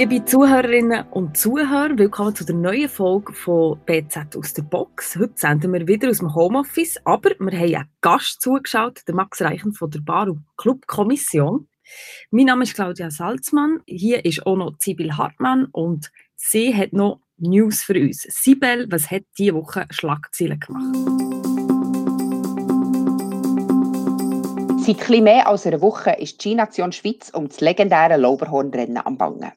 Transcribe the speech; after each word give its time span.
Liebe 0.00 0.24
Zuhörerinnen 0.24 1.08
und 1.10 1.36
Zuhörer, 1.36 1.90
willkommen 1.98 2.34
zu 2.34 2.46
der 2.46 2.54
neuen 2.54 2.88
Folge 2.88 3.34
von 3.34 3.78
BZ 3.84 4.34
aus 4.34 4.54
der 4.54 4.62
Box. 4.62 5.14
Heute 5.16 5.34
senden 5.34 5.74
wir 5.74 5.86
wieder 5.86 6.08
aus 6.08 6.20
dem 6.20 6.34
Homeoffice, 6.34 6.98
aber 7.04 7.32
wir 7.38 7.58
haben 7.58 7.74
einen 7.74 7.88
Gast 8.00 8.40
zugeschaut, 8.40 9.02
der 9.06 9.14
Max 9.14 9.42
Reichen 9.42 9.74
von 9.74 9.90
der 9.90 10.00
Bar- 10.00 10.30
und 10.30 10.46
Clubkommission. 10.56 11.68
Mein 12.30 12.46
Name 12.46 12.62
ist 12.62 12.72
Claudia 12.72 13.10
Salzmann, 13.10 13.82
hier 13.84 14.24
ist 14.24 14.46
auch 14.46 14.56
noch 14.56 14.72
Sibyl 14.78 15.18
Hartmann 15.18 15.66
und 15.70 16.10
sie 16.34 16.74
hat 16.74 16.94
noch 16.94 17.20
News 17.36 17.82
für 17.82 18.00
uns. 18.00 18.22
Sibyl, 18.22 18.86
was 18.90 19.10
hat 19.10 19.24
diese 19.36 19.52
Woche 19.52 19.84
Schlagzeilen 19.90 20.60
gemacht? 20.60 20.96
Seit 24.82 24.98
etwas 24.98 25.20
mehr 25.20 25.46
als 25.46 25.66
einer 25.66 25.82
Woche 25.82 26.12
ist 26.12 26.42
die 26.42 26.48
Ski-Nation 26.48 26.90
Schweiz 26.90 27.28
um 27.34 27.48
das 27.48 27.60
legendäre 27.60 28.16
Lauberhornrennen 28.16 29.04
am 29.04 29.18
Bangen. 29.18 29.52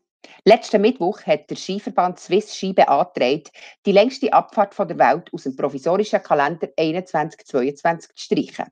Letzten 0.45 0.81
Mittwoch 0.81 1.21
hat 1.25 1.49
der 1.49 1.55
Skiverband 1.55 2.19
Swiss 2.19 2.53
Ski 2.53 2.73
beantragt, 2.73 3.49
die 3.85 3.93
längste 3.93 4.33
Abfahrt 4.33 4.77
der 4.77 4.99
Welt 4.99 5.33
aus 5.33 5.43
dem 5.43 5.55
provisorischen 5.55 6.21
Kalender 6.21 6.67
21-22 6.77 7.99
zu 7.99 8.09
streichen. 8.13 8.65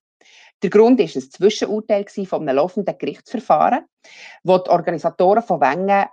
Der 0.61 0.69
Grund 0.69 0.99
war 0.99 1.05
ein 1.05 1.31
Zwischenurteil 1.31 2.05
von 2.25 2.41
einem 2.41 2.57
laufenden 2.57 2.97
Gerichtsverfahren, 2.97 3.85
wo 4.43 4.57
die 4.57 4.69
Organisatoren 4.69 5.43
von 5.43 5.61
Wengen 5.61 6.07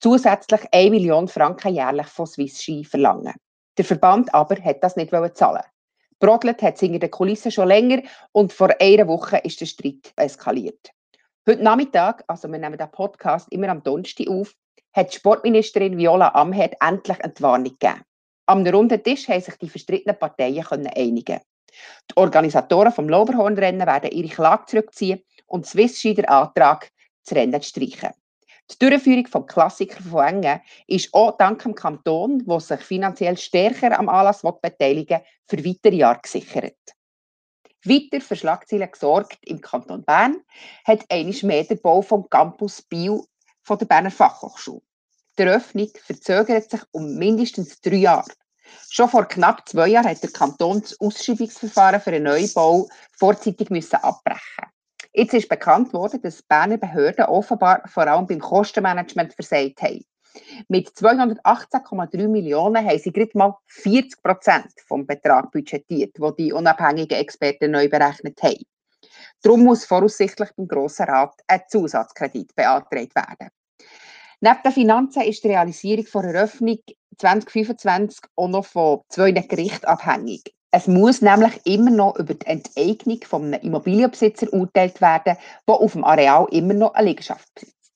zusätzlich 0.00 0.62
1 0.72 0.90
Million 0.90 1.28
Franken 1.28 1.76
jährlich 1.76 2.08
von 2.08 2.26
Swiss 2.26 2.60
Ski 2.60 2.84
verlangen. 2.84 3.34
Der 3.78 3.84
Verband 3.84 4.34
aber 4.34 4.60
hat 4.64 4.82
das 4.82 4.96
nicht 4.96 5.12
zahlen. 5.34 5.62
Brodelt 6.18 6.60
hat 6.60 6.74
es 6.74 6.80
hinter 6.80 6.98
den 6.98 7.12
Kulissen 7.12 7.52
schon 7.52 7.68
länger 7.68 8.02
und 8.32 8.52
vor 8.52 8.70
einer 8.80 9.06
Woche 9.06 9.36
ist 9.38 9.60
der 9.60 9.66
Streit 9.66 10.12
eskaliert. 10.16 10.90
Heute 11.48 11.62
Nachmittag, 11.62 12.24
also 12.26 12.50
wir 12.50 12.58
nehmen 12.58 12.78
den 12.78 12.90
Podcast 12.90 13.46
immer 13.52 13.68
am 13.68 13.82
Donnerstag 13.82 14.26
auf, 14.28 14.56
hat 14.94 15.12
die 15.12 15.16
Sportministerin 15.16 15.98
Viola 15.98 16.28
Amherd 16.28 16.74
endlich 16.80 17.22
eine 17.22 17.34
Warnung 17.40 17.76
gegeben. 17.78 18.02
Am 18.46 18.66
runden 18.66 19.02
Tisch 19.02 19.28
haben 19.28 19.40
sich 19.40 19.56
die 19.56 19.68
verstrittenen 19.68 20.18
Parteien 20.18 20.64
einigen. 20.86 21.40
Die 22.10 22.16
Organisatoren 22.16 22.92
vom 22.92 23.08
Loberhornrennen 23.08 23.86
werden 23.86 24.10
ihre 24.12 24.28
Klage 24.28 24.66
zurückziehen 24.66 25.22
und 25.46 25.66
Swiss 25.66 26.00
den 26.02 26.26
Antrag, 26.26 26.90
das 27.24 27.36
Rennen 27.36 27.60
zu 27.60 27.68
streichen. 27.70 28.10
Die 28.70 28.78
Durchführung 28.78 29.24
des 29.24 29.46
Klassiker 29.46 30.02
von 30.02 30.24
Engen 30.24 30.60
ist 30.86 31.12
auch 31.12 31.36
dank 31.36 31.62
dem 31.62 31.74
Kanton, 31.74 32.44
der 32.46 32.60
sich 32.60 32.80
finanziell 32.80 33.36
stärker 33.36 33.98
am 33.98 34.08
Anlass 34.08 34.42
beteiligen 34.42 35.20
will, 35.20 35.26
für 35.46 35.64
weitere 35.64 35.96
Jahre 35.96 36.20
gesichert. 36.22 36.76
Weiter 37.84 38.22
für 38.22 38.36
Schlagzeilen 38.36 38.90
gesorgt 38.90 39.38
im 39.42 39.60
Kanton 39.60 40.04
Bern 40.04 40.36
hat 40.86 41.04
einmal 41.10 41.36
mehr 41.42 41.64
der 41.64 41.74
Bau 41.76 42.00
vom 42.00 42.28
Campus 42.30 42.80
Bio 42.80 43.26
von 43.64 43.78
der 43.78 43.86
Berner 43.86 44.10
Fachhochschule. 44.10 44.82
Die 45.36 45.42
Eröffnung 45.42 45.90
verzögert 46.04 46.70
sich 46.70 46.80
um 46.92 47.16
mindestens 47.16 47.80
drei 47.80 47.96
Jahre. 47.96 48.30
Schon 48.90 49.08
vor 49.08 49.24
knapp 49.24 49.68
zwei 49.68 49.88
Jahren 49.88 50.08
hat 50.08 50.22
der 50.22 50.30
Kanton 50.30 50.80
das 50.80 51.00
Ausschreibungsverfahren 51.00 52.00
für 52.00 52.10
einen 52.10 52.24
Neubau 52.24 52.88
vorzeitig 53.18 53.70
müssen 53.70 53.96
abbrechen. 53.96 54.66
Jetzt 55.12 55.34
ist 55.34 55.48
bekannt 55.48 55.92
worden, 55.92 56.20
dass 56.22 56.38
die 56.38 56.44
Berner 56.48 56.76
Behörden 56.76 57.26
offenbar 57.26 57.82
vor 57.86 58.06
allem 58.06 58.26
beim 58.26 58.40
Kostenmanagement 58.40 59.34
versagt 59.34 59.82
haben. 59.82 60.04
Mit 60.68 60.88
218,3 60.88 62.28
Millionen 62.28 62.84
haben 62.84 62.98
sie 62.98 63.12
gerade 63.12 63.36
mal 63.38 63.56
40 63.66 64.22
Prozent 64.22 64.72
vom 64.86 65.06
Betrag 65.06 65.52
budgetiert, 65.52 66.16
wo 66.18 66.30
die 66.32 66.52
unabhängigen 66.52 67.18
Experten 67.18 67.70
neu 67.70 67.88
berechnet 67.88 68.42
haben. 68.42 68.64
Darum 69.44 69.64
muss 69.64 69.84
voraussichtlich 69.84 70.48
beim 70.56 70.66
Grossen 70.66 71.04
Rat 71.04 71.34
ein 71.46 71.60
Zusatzkredit 71.68 72.56
beantragt 72.56 73.14
werden. 73.14 73.50
Neben 74.40 74.62
den 74.64 74.72
Finanzen 74.72 75.22
ist 75.22 75.44
die 75.44 75.48
Realisierung 75.48 76.06
der 76.14 76.34
Eröffnung 76.34 76.78
2025 77.18 78.20
auch 78.36 78.48
noch 78.48 78.64
von 78.64 79.00
zwei 79.10 79.32
Gerichten 79.32 79.84
abhängig. 79.84 80.54
Es 80.70 80.88
muss 80.88 81.20
nämlich 81.20 81.60
immer 81.66 81.90
noch 81.90 82.16
über 82.16 82.32
die 82.32 82.46
Enteignung 82.46 83.20
von 83.22 83.44
einem 83.44 83.60
Immobilienbesitzer 83.60 84.50
urteilt 84.50 85.02
werden, 85.02 85.36
der 85.68 85.74
auf 85.74 85.92
dem 85.92 86.04
Areal 86.04 86.46
immer 86.50 86.74
noch 86.74 86.94
eine 86.94 87.08
Liegenschaft 87.08 87.46
besitzt. 87.54 87.92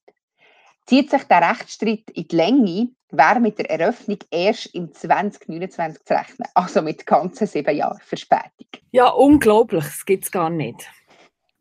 Zieht 0.87 1.11
sich 1.11 1.25
der 1.25 1.51
Rechtsstreit 1.51 2.11
in 2.13 2.29
die 2.29 2.37
Länge, 2.37 2.89
wäre 3.11 3.41
mit 3.41 3.59
der 3.59 3.71
Eröffnung 3.71 4.19
erst 4.31 4.75
im 4.75 4.93
2029 4.93 6.05
zu 6.05 6.13
rechnen, 6.13 6.49
also 6.53 6.83
mit 6.83 7.07
ganzen 7.07 7.47
sieben 7.47 7.75
Jahren 7.75 8.01
Verspätung. 8.01 8.69
Ja, 8.93 9.09
unglaublich, 9.09 9.85
das 9.85 10.05
gibt 10.05 10.25
es 10.25 10.31
gar 10.31 10.51
nicht. 10.51 10.87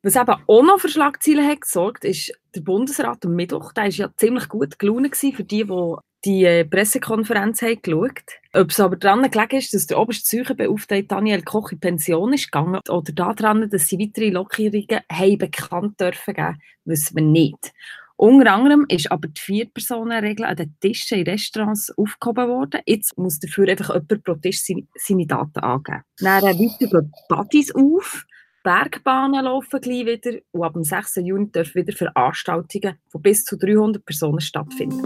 Was 0.03 0.15
eben 0.15 0.35
auch 0.47 0.63
noch 0.63 0.79
für 0.79 0.89
Schlagzeilen 0.89 1.47
hat 1.47 1.61
gesorgt, 1.61 2.05
ist 2.05 2.31
der 2.55 2.61
Bundesrat 2.61 3.25
am 3.25 3.35
Mittwoch. 3.35 3.73
Der 3.73 3.85
war 3.85 3.89
ja 3.89 4.09
ziemlich 4.15 4.47
gut 4.47 4.79
gelaunt 4.79 5.15
für 5.15 5.43
die, 5.43 5.63
die 5.65 5.95
die 6.25 6.45
äh, 6.45 6.65
Pressekonferenz 6.65 7.61
haben 7.61 7.81
geschaut. 7.81 8.23
Ob 8.53 8.71
es 8.71 8.79
aber 8.79 8.95
daran 8.95 9.29
gelegen 9.29 9.57
ist, 9.57 9.73
dass 9.73 9.87
der 9.87 9.99
oberste 9.99 10.23
Psychenbeauftragte 10.23 11.07
Daniel 11.07 11.43
Koch 11.43 11.71
in 11.71 11.79
Pension 11.79 12.33
ist 12.33 12.51
gegangen 12.51 12.81
oder 12.89 13.13
daran, 13.13 13.69
dass 13.69 13.87
sie 13.87 13.99
weitere 13.99 14.29
Lockerungen 14.29 15.01
haben 15.11 15.37
bekannt 15.37 15.99
dürfen 15.99 16.33
geben, 16.33 16.61
wissen 16.85 17.15
wir 17.15 17.23
nicht. 17.23 17.71
Unter 18.19 18.51
anderem 18.51 18.85
ist 18.89 19.11
aber 19.11 19.27
die 19.27 19.39
Vier-Personen-Regel 19.39 20.43
an 20.43 20.55
den 20.55 20.75
Tischen 20.81 21.19
in 21.19 21.27
Restaurants 21.27 21.95
aufgehoben 21.95 22.47
worden. 22.47 22.81
Jetzt 22.87 23.15
muss 23.15 23.39
dafür 23.39 23.69
einfach 23.69 23.89
jemand 23.89 24.23
pro 24.23 24.33
Tisch 24.33 24.63
seine, 24.63 24.87
seine 24.95 25.27
Daten 25.27 25.59
angeben. 25.59 26.01
Dann 26.19 26.41
weiter 26.41 26.87
gehen 26.87 27.11
Partys 27.29 27.73
auf. 27.75 28.25
Bergbahnen 28.67 29.45
laufen 29.45 29.79
gleich 29.79 30.05
wieder 30.05 30.39
und 30.51 30.63
ab 30.63 30.73
dem 30.73 30.83
6. 30.83 31.21
Juni 31.23 31.49
dürfen 31.49 31.75
wieder 31.75 31.95
Veranstaltungen 31.95 32.97
von 33.07 33.21
bis 33.21 33.45
zu 33.45 33.57
300 33.57 34.03
Personen 34.03 34.41
stattfinden. 34.41 35.03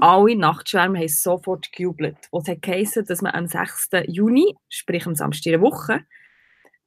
Alle 0.00 0.34
Nachtschwärme 0.34 0.98
haben 0.98 1.06
sofort 1.06 1.70
gejubelt. 1.70 2.16
Es 2.32 2.48
hat 2.48 2.60
geheißen, 2.60 3.04
dass 3.04 3.22
man 3.22 3.34
am 3.34 3.46
6. 3.46 3.90
Juni, 4.08 4.52
sprich 4.68 5.06
am 5.06 5.14
Samstag 5.14 5.52
der 5.52 5.60
Woche, 5.60 6.00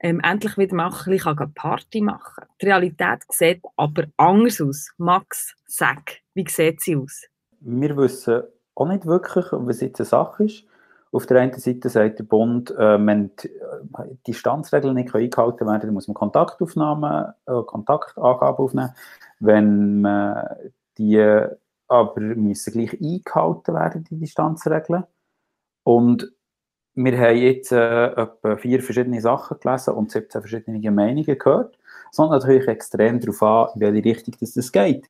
ähm, 0.02 0.20
endlich 0.20 0.58
wieder 0.58 0.76
mal 0.76 0.92
ein 0.92 1.12
bisschen 1.12 1.54
Party 1.54 2.02
machen 2.02 2.34
kann. 2.36 2.50
Die 2.62 2.66
Realität 2.66 3.24
sieht 3.30 3.62
aber 3.78 4.08
anders 4.18 4.60
aus. 4.60 4.92
Max, 4.98 5.56
sag, 5.66 6.18
wie 6.34 6.46
sieht 6.46 6.82
sie 6.82 6.98
aus? 6.98 7.24
Wir 7.62 7.96
wissen 7.96 8.44
auch 8.76 8.88
nicht 8.90 9.06
wirklich, 9.06 9.46
was 9.50 9.80
jetzt 9.80 10.02
eine 10.02 10.08
Sache 10.08 10.44
ist. 10.44 10.66
Auf 11.16 11.28
der 11.28 11.40
einen 11.40 11.54
Seite 11.54 11.88
sagt 11.88 12.20
der 12.20 12.26
Bund, 12.26 12.72
äh, 12.72 13.06
wenn 13.06 13.32
die 13.42 13.48
äh, 13.48 14.16
Distanzregeln 14.28 14.96
nicht 14.96 15.16
eingehalten 15.16 15.66
werden, 15.66 15.84
dann 15.84 15.94
muss 15.94 16.10
man 16.10 16.16
Kontaktaufnahmen, 16.16 17.34
äh, 17.46 17.62
Kontaktangaben 17.66 18.58
aufnehmen. 18.58 18.94
Wenn 19.40 20.02
man 20.02 20.46
die 20.98 21.48
aber 21.88 22.20
müssen 22.20 22.74
gleich 22.74 23.00
eingehalten 23.02 23.74
werden, 23.74 24.04
die 24.10 24.18
Distanzregeln. 24.18 25.06
Und 25.84 26.34
wir 26.96 27.18
haben 27.18 27.38
jetzt 27.38 27.72
äh, 27.72 28.08
etwa 28.08 28.58
vier 28.58 28.84
verschiedene 28.84 29.22
Sachen 29.22 29.58
gelesen 29.62 29.94
und 29.94 30.12
17 30.12 30.42
verschiedene 30.42 30.92
Meinungen 30.92 31.38
gehört. 31.38 31.78
Es 32.12 32.18
kommt 32.18 32.32
natürlich 32.32 32.68
extrem 32.68 33.22
darauf 33.22 33.42
an, 33.42 33.70
in 33.76 33.82
welche 33.82 34.04
Richtung 34.04 34.36
das, 34.42 34.54
das 34.54 34.70
geht. 34.70 35.10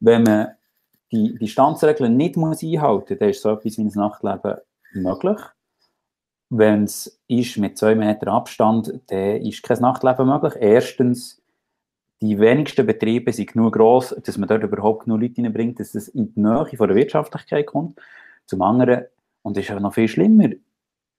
Wenn 0.00 0.24
man 0.24 0.48
die 1.12 1.36
Distanzregeln 1.38 2.16
nicht 2.16 2.36
muss 2.36 2.64
einhalten 2.64 3.12
muss, 3.12 3.18
dann 3.20 3.28
ist 3.28 3.42
so 3.42 3.50
etwas 3.50 3.78
wie 3.78 3.82
ein 3.82 3.92
Nachtleben 3.94 4.56
möglich. 5.02 5.38
Wenn 6.48 6.84
es 6.84 7.20
ist 7.26 7.56
mit 7.58 7.76
zwei 7.76 7.94
Metern 7.94 8.28
Abstand, 8.28 9.00
dann 9.08 9.42
ist 9.42 9.62
kein 9.62 9.80
Nachtleben 9.80 10.28
möglich. 10.28 10.54
Erstens, 10.60 11.42
die 12.20 12.38
wenigsten 12.38 12.86
Betriebe 12.86 13.32
sind 13.32 13.52
genug 13.52 13.74
groß, 13.74 14.16
dass 14.24 14.38
man 14.38 14.48
dort 14.48 14.62
überhaupt 14.62 15.04
genug 15.04 15.20
Leute 15.20 15.42
reinbringt, 15.42 15.80
dass 15.80 15.94
es 15.94 16.08
in 16.08 16.32
die 16.32 16.40
Nähe 16.40 16.76
von 16.76 16.88
der 16.88 16.96
Wirtschaftlichkeit 16.96 17.66
kommt. 17.66 18.00
Zum 18.46 18.62
anderen, 18.62 19.04
und 19.42 19.56
das 19.56 19.64
ist 19.64 19.70
aber 19.70 19.80
noch 19.80 19.94
viel 19.94 20.08
schlimmer, 20.08 20.50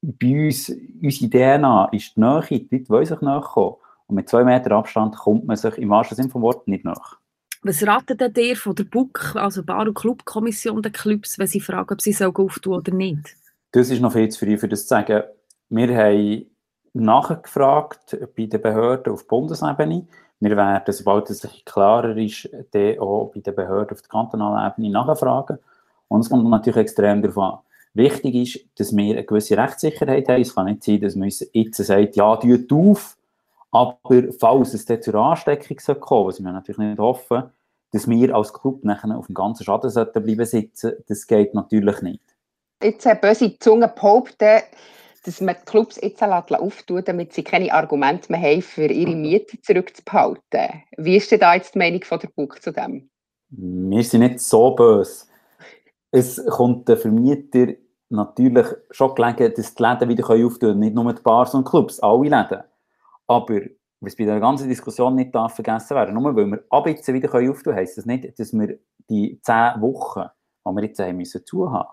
bei 0.02 0.46
uns, 0.46 0.70
unsere 1.02 1.30
DNA 1.30 1.90
ist 1.92 2.16
die 2.16 2.20
Nähe, 2.20 2.42
die 2.50 2.68
Leute 2.72 2.90
wollen 2.90 3.06
sich 3.06 3.22
nachkommen. 3.22 3.76
Und 4.08 4.16
mit 4.16 4.30
zwei 4.30 4.44
Metern 4.44 4.74
Abstand 4.74 5.16
kommt 5.16 5.46
man 5.46 5.58
sich 5.58 5.78
im 5.78 5.90
wahrsten 5.90 6.16
Sinne 6.16 6.30
vom 6.30 6.42
Wort 6.42 6.68
nicht 6.68 6.86
nach. 6.86 7.18
Was 7.64 7.86
ratet 7.86 8.38
ihr 8.38 8.56
von 8.56 8.76
der 8.76 8.86
BUK, 8.86 9.36
also 9.36 9.64
Bar- 9.64 9.88
und 9.88 9.96
Clubkommission 9.96 10.82
der 10.82 10.92
Clubs, 10.92 11.38
wenn 11.38 11.48
sie 11.48 11.60
fragen, 11.60 11.92
ob 11.92 12.02
sie 12.02 12.16
auftun 12.24 12.76
oder 12.76 12.94
nicht? 12.94 13.36
Das 13.78 13.92
ist 13.92 14.02
noch 14.02 14.14
viel 14.14 14.28
zu 14.30 14.44
früh, 14.44 14.58
für 14.58 14.68
das 14.68 14.82
zu 14.82 14.88
sagen. 14.88 15.22
Wir 15.70 15.96
haben 15.96 16.48
nachgefragt 16.94 18.18
bei 18.36 18.48
den 18.48 18.60
Behörden 18.60 19.14
auf 19.14 19.28
Bundesebene. 19.28 20.08
Wir 20.40 20.58
werden, 20.58 20.92
sobald 20.92 21.30
es 21.30 21.48
klarer 21.64 22.18
ist, 22.18 22.50
dann 22.72 22.98
auch 22.98 23.32
bei 23.32 23.40
den 23.40 23.54
Behörden 23.54 23.92
auf 23.92 24.02
der 24.02 24.10
kantonalen 24.10 24.72
Ebene 24.72 24.90
nachfragen. 24.90 25.60
Und 26.08 26.22
es 26.22 26.30
kommt 26.32 26.50
natürlich 26.50 26.78
extrem 26.78 27.22
darauf 27.22 27.38
an. 27.38 27.60
Wichtig 27.94 28.34
ist, 28.34 28.80
dass 28.80 28.98
wir 28.98 29.14
eine 29.14 29.24
gewisse 29.24 29.56
Rechtssicherheit 29.56 30.28
haben. 30.28 30.42
Es 30.42 30.56
kann 30.56 30.66
nicht 30.66 30.84
sein, 30.84 31.00
dass 31.00 31.16
man 31.16 31.30
jetzt 31.30 31.78
sagt, 31.78 32.16
ja, 32.16 32.36
tut 32.36 32.74
auf, 32.74 33.16
aber 33.70 34.00
falls 34.40 34.74
es 34.74 34.86
dann 34.86 35.04
zur 35.04 35.14
Ansteckung 35.14 36.00
kommen 36.00 36.28
was 36.30 36.44
wir 36.44 36.52
natürlich 36.52 36.80
nicht 36.80 36.98
hoffen, 36.98 37.44
dass 37.92 38.10
wir 38.10 38.36
als 38.36 38.52
Club 38.54 38.84
nachher 38.84 39.16
auf 39.16 39.28
dem 39.28 39.36
ganzen 39.36 39.66
Schaden 39.66 39.92
bleiben 39.92 40.46
sitzen, 40.46 40.94
das 41.08 41.28
geht 41.28 41.54
natürlich 41.54 42.02
nicht 42.02 42.37
jetzt 42.82 43.08
eine 43.08 43.20
böse 43.20 43.58
Zunge 43.60 43.88
behaupten, 43.88 44.62
dass 45.26 45.42
man 45.42 45.56
die 45.60 45.66
Clubs 45.66 46.00
jetzt 46.02 46.24
auftun 46.24 47.04
damit 47.04 47.34
sie 47.34 47.44
keine 47.44 47.74
Argumente 47.74 48.32
mehr 48.32 48.42
haben, 48.42 48.62
für 48.62 48.86
ihre 48.86 49.16
Miete 49.16 49.60
zurückzubehalten. 49.62 50.84
Wie 50.98 51.18
ist 51.18 51.32
denn 51.32 51.40
da 51.40 51.56
jetzt 51.56 51.76
die 51.76 51.80
Meinung 51.80 52.04
von 52.04 52.20
der 52.20 52.30
Buch 52.30 52.56
zu 52.60 52.72
dem? 52.72 53.10
Wir 53.50 54.04
sind 54.04 54.22
nicht 54.22 54.40
so 54.40 54.72
böse. 54.72 55.26
Es 56.12 56.44
kommt 56.46 56.88
den 56.88 56.98
Vermieter 56.98 57.74
natürlich 58.10 58.68
schon 58.92 59.16
gelegen, 59.16 59.54
dass 59.56 59.76
die 59.76 59.84
Läden 59.84 60.10
wieder 60.10 60.30
auftun 60.30 60.60
können, 60.60 60.80
nicht 60.80 60.96
nur 60.96 61.14
die 61.14 61.22
Bars 61.22 61.54
und 61.54 61.68
Clubs, 61.68 62.00
alle 62.00 62.24
Läden. 62.24 62.64
Aber 63.28 63.60
was 64.00 64.16
bei 64.16 64.26
der 64.26 64.40
ganzen 64.40 64.70
Diskussion 64.70 65.16
nicht 65.16 65.36
darf 65.36 65.56
vergessen 65.56 65.96
werden 65.96 66.14
nur 66.14 66.36
weil 66.36 66.46
wir 66.46 66.64
ab 66.70 66.88
jetzt 66.88 67.08
wieder 67.12 67.28
auftun 67.34 67.56
können, 67.56 67.78
heisst 67.78 67.98
das 67.98 68.06
nicht, 68.06 68.40
dass 68.40 68.54
wir 68.54 68.80
die 69.10 69.40
zehn 69.42 69.82
Wochen, 69.82 70.26
die 70.66 70.72
wir 70.72 70.84
jetzt 70.84 71.00
haben 71.00 71.18
müssen, 71.18 71.46
zu 71.46 71.70
haben, 71.72 71.90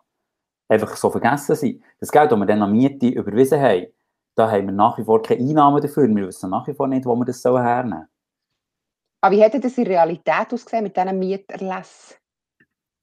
einfach 0.68 0.96
so 0.96 1.10
vergessen 1.10 1.56
sind. 1.56 1.82
Das 2.00 2.10
Geld, 2.10 2.32
das 2.32 2.38
wir 2.38 2.46
dann 2.46 2.62
an 2.62 2.72
Miete 2.72 3.08
überwiesen 3.08 3.60
haben, 3.60 3.86
da 4.34 4.50
haben 4.50 4.66
wir 4.66 4.72
nach 4.72 4.98
wie 4.98 5.04
vor 5.04 5.22
keine 5.22 5.40
Einnahmen 5.40 5.80
dafür. 5.80 6.08
Wir 6.08 6.26
wissen 6.26 6.50
nach 6.50 6.66
wie 6.66 6.74
vor 6.74 6.88
nicht, 6.88 7.06
wo 7.06 7.14
wir 7.14 7.24
das 7.24 7.44
hernehmen 7.44 7.90
sollen. 7.90 8.08
Aber 9.20 9.34
wie 9.34 9.42
hätte 9.42 9.60
das 9.60 9.78
in 9.78 9.86
Realität 9.86 10.52
ausgesehen 10.52 10.84
mit 10.84 10.96
diesen 10.96 11.18
Mieterlass? 11.18 12.18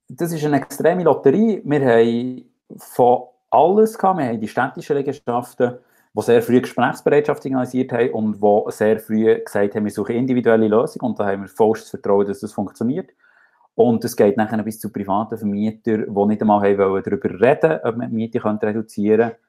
Das 0.07 0.31
ist 0.31 0.43
eine 0.43 0.57
extreme 0.57 1.03
Lotterie. 1.03 1.61
Wir 1.63 1.81
haben 1.81 2.51
von 2.77 3.23
alles 3.49 3.97
gehabt. 3.97 4.19
Wir 4.19 4.25
haben 4.27 4.39
die 4.39 4.47
städtischen 4.47 4.97
Liegenschaften, 4.97 5.79
die 6.13 6.21
sehr 6.21 6.41
früh 6.41 6.61
Gesprächsbereitschaft 6.61 7.41
signalisiert 7.43 7.91
haben 7.93 8.11
und 8.11 8.41
die 8.41 8.71
sehr 8.71 8.99
früh 8.99 9.41
gesagt 9.41 9.75
haben, 9.75 9.85
wir 9.85 9.91
suchen 9.91 10.15
individuelle 10.15 10.67
Lösungen 10.67 11.11
und 11.11 11.19
da 11.19 11.25
haben 11.25 11.43
wir 11.43 11.47
vollstes 11.47 11.89
Vertrauen, 11.89 12.27
dass 12.27 12.41
das 12.41 12.53
funktioniert. 12.53 13.09
Und 13.75 14.03
es 14.03 14.15
geht 14.15 14.37
nachher 14.37 14.61
bis 14.63 14.79
zu 14.79 14.91
privaten 14.91 15.37
Vermietern, 15.37 16.13
die 16.13 16.25
nicht 16.25 16.41
einmal 16.41 16.77
wollen, 16.77 17.03
darüber 17.03 17.29
reden 17.39 17.79
ob 17.83 17.97
man 17.97 18.09
die 18.09 18.15
Miete 18.15 18.43
reduzieren 18.43 19.29
könnte. 19.29 19.39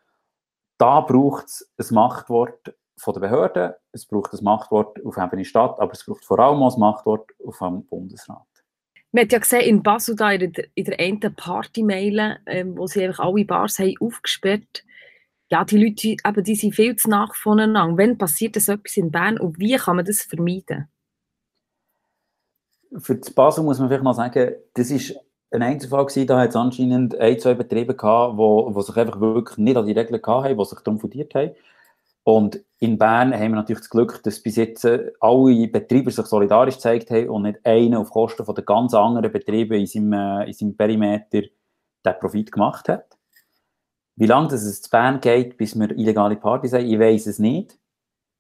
Da 0.79 1.01
braucht 1.01 1.47
es 1.47 1.73
ein 1.79 1.95
Machtwort 1.95 2.75
von 2.97 3.15
der 3.15 3.21
Behörden, 3.21 3.73
es 3.93 4.07
braucht 4.07 4.33
ein 4.33 4.45
Machtwort 4.45 5.05
auf 5.05 5.17
Ebene 5.17 5.45
Stadt, 5.45 5.81
aber 5.81 5.93
es 5.93 6.05
braucht 6.05 6.25
vor 6.25 6.39
allem 6.39 6.63
auch 6.63 6.75
ein 6.75 6.81
Machtwort 6.81 7.31
auf 7.45 7.59
dem 7.59 7.85
Bundesrat. 7.87 8.47
Man 9.11 9.25
hat 9.25 9.33
ja 9.33 9.39
gesehen, 9.41 9.69
in 9.69 9.83
Basel 9.83 10.17
da 10.17 10.31
in 10.33 10.53
der, 10.53 10.65
in 10.75 10.85
der 10.85 10.99
einen 10.99 11.21
Party-Mail, 11.21 12.39
ähm, 12.47 12.79
wo 12.79 12.87
sie 12.87 13.05
einfach 13.05 13.25
alle 13.25 13.45
Bars 13.45 13.79
haben 13.79 13.95
aufgesperrt 14.01 14.85
ja, 15.53 15.67
die 15.67 15.77
Leute 15.77 16.09
eben, 16.09 16.45
die 16.45 16.55
sind 16.55 16.75
viel 16.75 16.97
zu 16.97 17.11
nach 17.11 17.35
voneinander. 17.35 18.03
Wann 18.03 18.17
passiert 18.17 18.57
das 18.57 18.69
etwas 18.69 18.97
in 18.97 19.11
Bern 19.11 19.39
und 19.39 19.59
wie 19.59 19.77
kann 19.77 19.97
man 19.97 20.05
das 20.07 20.23
vermeiden? 20.23 20.89
Für 22.99 23.17
das 23.17 23.31
Basel 23.31 23.65
muss 23.65 23.79
man 23.79 23.89
vielleicht 23.89 24.05
noch 24.05 24.15
sagen, 24.15 24.53
das 24.75 24.91
ist 24.91 25.17
ein 25.51 25.63
Einzelfall 25.63 26.07
gewesen, 26.07 26.27
da 26.27 26.41
hat 26.41 26.51
es 26.51 26.57
anscheinend 26.57 27.19
ein, 27.19 27.39
zwei 27.39 27.55
Betriebe 27.55 27.95
gehabt, 27.95 28.37
wo, 28.37 28.75
wo 28.75 28.81
sich 28.81 28.97
einfach 28.97 29.21
wirklich 29.21 29.59
nicht 29.59 29.77
an 29.77 29.87
die 29.87 29.93
Regeln 29.93 30.21
gehabt 30.21 30.49
haben, 30.49 30.59
die 30.59 30.65
sich 30.65 30.81
darum 30.81 30.99
fundiert 30.99 31.35
haben. 31.35 31.53
Und 32.25 32.61
in 32.79 32.99
Bern 32.99 33.35
haben 33.35 33.51
wir 33.51 33.57
natürlich 33.57 33.81
das 33.81 33.91
Glück, 33.91 34.23
dass 34.23 34.41
bis 34.41 34.57
jetzt 34.57 34.85
äh, 34.85 35.11
alle 35.21 35.67
Betriebe 35.67 36.11
sich 36.11 36.27
solidarisch 36.27 36.77
gezeigt 36.77 37.11
haben 37.11 37.29
und 37.29 37.43
nicht 37.43 37.65
einer 37.65 38.01
auf 38.01 38.11
Kosten 38.11 38.45
von 38.45 38.55
den 38.55 38.65
ganz 38.65 38.95
anderen 38.95 39.33
Betrieben 39.33 39.75
in 39.75 39.87
seinem, 39.87 40.13
äh, 40.13 40.47
in 40.47 40.53
seinem 40.53 40.77
Perimeter 40.77 41.43
den 42.05 42.19
Profit 42.21 42.53
gemacht 42.53 42.89
hat. 42.89 43.19
Wie 44.15 44.27
lange 44.27 44.55
es 44.55 44.83
zu 44.83 44.91
Bern 44.91 45.21
geht, 45.21 45.57
bis 45.57 45.79
wir 45.79 45.91
illegale 45.91 46.37
Partys 46.37 46.75
haben, 46.75 46.87
ich 46.87 46.99
weiß 46.99 47.27
es 47.27 47.39
nicht. 47.39 47.79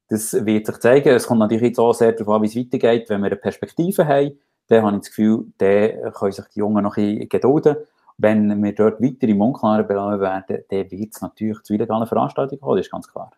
Das 0.08 0.44
wird 0.44 0.66
sich 0.66 0.78
zeigen. 0.78 1.08
Es 1.08 1.26
kommt 1.26 1.40
natürlich 1.40 1.68
jetzt 1.68 1.78
auch 1.78 1.94
sehr 1.94 2.12
darauf 2.12 2.36
an, 2.36 2.42
wie 2.42 2.46
es 2.46 2.56
weitergeht. 2.56 3.08
Wenn 3.08 3.20
wir 3.22 3.28
eine 3.28 3.36
Perspektive 3.36 4.06
haben, 4.06 4.38
dann 4.68 4.84
habe 4.84 4.96
ich 4.96 5.02
das 5.02 5.08
Gefühl, 5.08 5.46
dann 5.58 6.12
können 6.12 6.32
sich 6.32 6.44
die 6.54 6.58
Jungen 6.58 6.82
noch 6.82 6.96
ein 6.96 7.14
bisschen 7.14 7.28
gedulden. 7.28 7.76
Wenn 8.18 8.62
wir 8.62 8.74
dort 8.74 9.00
weiter 9.00 9.26
im 9.26 9.40
Unklaren 9.40 9.86
bleiben 9.86 10.20
werden, 10.20 10.64
dann 10.68 10.90
wird 10.90 11.14
es 11.14 11.22
natürlich 11.22 11.62
zu 11.62 11.74
illegalen 11.74 12.06
Veranstaltungen 12.06 12.60
kommen, 12.60 12.76
das 12.76 12.86
ist 12.86 12.92
ganz 12.92 13.08
klar. 13.08 13.30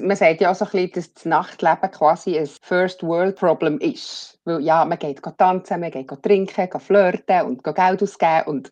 Man 0.00 0.16
sagt 0.16 0.40
ja 0.40 0.50
auch 0.50 0.54
so 0.54 0.64
ein 0.64 0.70
bisschen, 0.70 0.92
dass 0.92 1.14
das 1.14 1.24
Nachtleben 1.26 1.90
quasi 1.90 2.38
ein 2.38 2.48
First-World-Problem 2.62 3.78
ist. 3.78 4.38
Weil 4.44 4.62
ja, 4.62 4.84
man 4.84 4.98
geht 4.98 5.22
tanzen, 5.36 5.80
man 5.80 5.90
geht 5.90 6.08
trinken, 6.22 6.70
geht 6.70 6.82
flirten 6.82 7.42
und 7.42 7.62
geht 7.62 7.74
Geld 7.74 8.02
ausgeben. 8.02 8.46
Und 8.46 8.70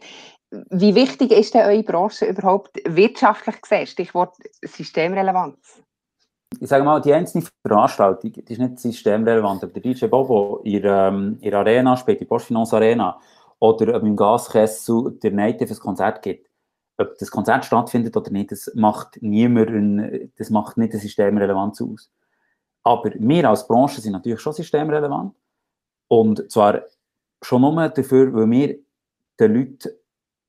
wie 0.70 0.94
wichtig 0.94 1.30
ist 1.32 1.52
denn 1.52 1.66
eure 1.66 1.82
Branche 1.82 2.26
überhaupt 2.26 2.78
wirtschaftlich 2.86 3.60
gesehen? 3.60 3.86
Stichwort 3.86 4.36
Systemrelevanz. 4.62 5.82
Ich 6.60 6.68
sage 6.68 6.84
mal, 6.84 7.00
die 7.00 7.12
einzelne 7.12 7.44
Veranstaltung 7.66 8.32
die 8.32 8.52
ist 8.52 8.58
nicht 8.58 8.78
systemrelevant. 8.78 9.62
Aber 9.62 9.72
der 9.72 9.82
DJ 9.82 10.06
Bobo 10.06 10.60
in 10.64 10.82
ähm, 10.84 11.38
der 11.40 11.54
Arena 11.54 11.96
spielt, 11.96 12.20
die 12.20 12.24
Postfinance 12.24 12.74
Arena, 12.74 13.20
oder 13.60 13.94
ob 13.96 14.02
im 14.02 14.16
Gaskessel 14.16 15.18
der 15.22 15.32
Native 15.32 15.72
ein 15.72 15.78
Konzert 15.78 16.22
gibt, 16.22 16.48
ob 16.96 17.16
das 17.18 17.30
Konzert 17.30 17.64
stattfindet 17.64 18.16
oder 18.16 18.30
nicht, 18.30 18.52
das 18.52 18.70
macht 18.74 19.18
niemand, 19.20 19.70
ein, 19.70 20.32
das 20.36 20.50
macht 20.50 20.76
nicht 20.76 20.92
eine 20.92 21.00
Systemrelevanz 21.00 21.80
aus. 21.80 22.10
Aber 22.82 23.10
wir 23.14 23.48
als 23.48 23.66
Branche 23.66 24.00
sind 24.00 24.12
natürlich 24.12 24.40
schon 24.40 24.52
systemrelevant. 24.52 25.34
Und 26.08 26.50
zwar 26.50 26.82
schon 27.42 27.60
nur 27.60 27.88
dafür, 27.88 28.32
weil 28.32 28.50
wir 28.50 28.78
den 29.38 29.54
Leuten 29.54 29.90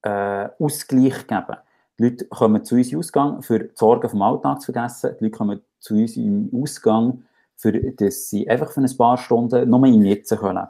äh, 0.01 0.49
Ausgleich 0.59 1.27
geben. 1.27 1.57
Die 1.97 2.03
Leute 2.03 2.25
kommen 2.25 2.63
zu 2.63 2.75
uns 2.75 2.91
im 2.91 2.99
Ausgang, 2.99 3.41
für 3.41 3.59
die 3.59 3.71
Sorgen 3.75 4.09
vom 4.09 4.21
Alltag 4.21 4.61
zu 4.61 4.71
vergessen. 4.71 5.15
Die 5.19 5.25
Leute 5.25 5.37
kommen 5.37 5.61
zu 5.79 5.95
uns 5.95 6.17
im 6.17 6.49
Ausgang, 6.53 7.23
für, 7.55 7.73
dass 7.73 8.29
sie 8.29 8.49
einfach 8.49 8.71
für 8.71 8.81
ein 8.81 8.97
paar 8.97 9.17
Stunden 9.17 9.69
nur 9.69 9.85
im 9.85 10.03
Jetzt 10.03 10.31
leben 10.31 10.41
können. 10.41 10.67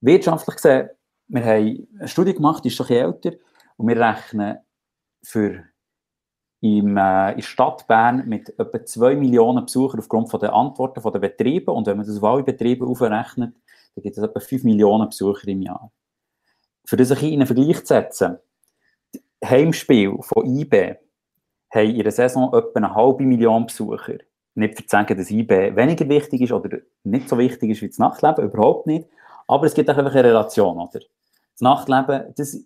Wirtschaftlich 0.00 0.56
gesehen, 0.56 0.90
wir 1.28 1.44
haben 1.44 1.88
eine 1.98 2.08
Studie 2.08 2.34
gemacht, 2.34 2.64
die 2.64 2.68
ist 2.68 2.76
schon 2.76 2.88
älter, 2.88 3.32
und 3.76 3.88
wir 3.88 3.96
rechnen 4.00 4.58
für 5.22 5.64
im, 6.60 6.96
äh, 6.96 7.30
in 7.30 7.36
der 7.36 7.42
Stadt 7.42 7.86
Bern 7.86 8.28
mit 8.28 8.48
etwa 8.58 8.84
2 8.84 9.14
Millionen 9.14 9.64
Besuchern 9.64 10.00
aufgrund 10.00 10.30
von 10.30 10.40
der 10.40 10.52
Antworten 10.52 11.00
der 11.00 11.18
Betriebe. 11.18 11.70
Und 11.70 11.86
wenn 11.86 11.96
man 11.96 12.06
das 12.06 12.16
auf 12.16 12.24
alle 12.24 12.42
Betriebe 12.42 12.86
aufrechnet, 12.86 13.54
dann 13.94 14.02
gibt 14.02 14.16
es 14.16 14.22
etwa 14.22 14.40
5 14.40 14.64
Millionen 14.64 15.08
Besucher 15.08 15.46
im 15.46 15.62
Jahr 15.62 15.92
für 16.88 16.96
das 16.96 17.12
ein 17.12 17.18
in 17.18 17.34
einen 17.34 17.46
Vergleich 17.46 17.80
zu 17.80 17.86
setzen, 17.88 18.38
Heimspiel 19.44 20.16
von 20.22 20.46
IB 20.46 20.96
haben 21.70 21.90
in 21.90 22.02
der 22.02 22.12
Saison 22.12 22.52
etwa 22.54 22.72
eine 22.74 22.94
halbe 22.94 23.24
Million 23.24 23.66
Besucher. 23.66 24.18
Nicht 24.54 24.78
zu 24.78 24.84
sagen, 24.88 25.16
dass 25.16 25.30
IB 25.30 25.76
weniger 25.76 26.08
wichtig 26.08 26.42
ist 26.42 26.52
oder 26.52 26.78
nicht 27.04 27.28
so 27.28 27.38
wichtig 27.38 27.70
ist 27.70 27.82
wie 27.82 27.88
das 27.88 27.98
Nachtleben, 27.98 28.44
überhaupt 28.44 28.86
nicht. 28.86 29.08
Aber 29.46 29.66
es 29.66 29.74
gibt 29.74 29.88
einfach 29.88 30.04
eine 30.04 30.24
Relation, 30.24 30.78
oder? 30.78 31.00
Das 31.58 31.60
Nachtleben, 31.60 32.34
das 32.36 32.56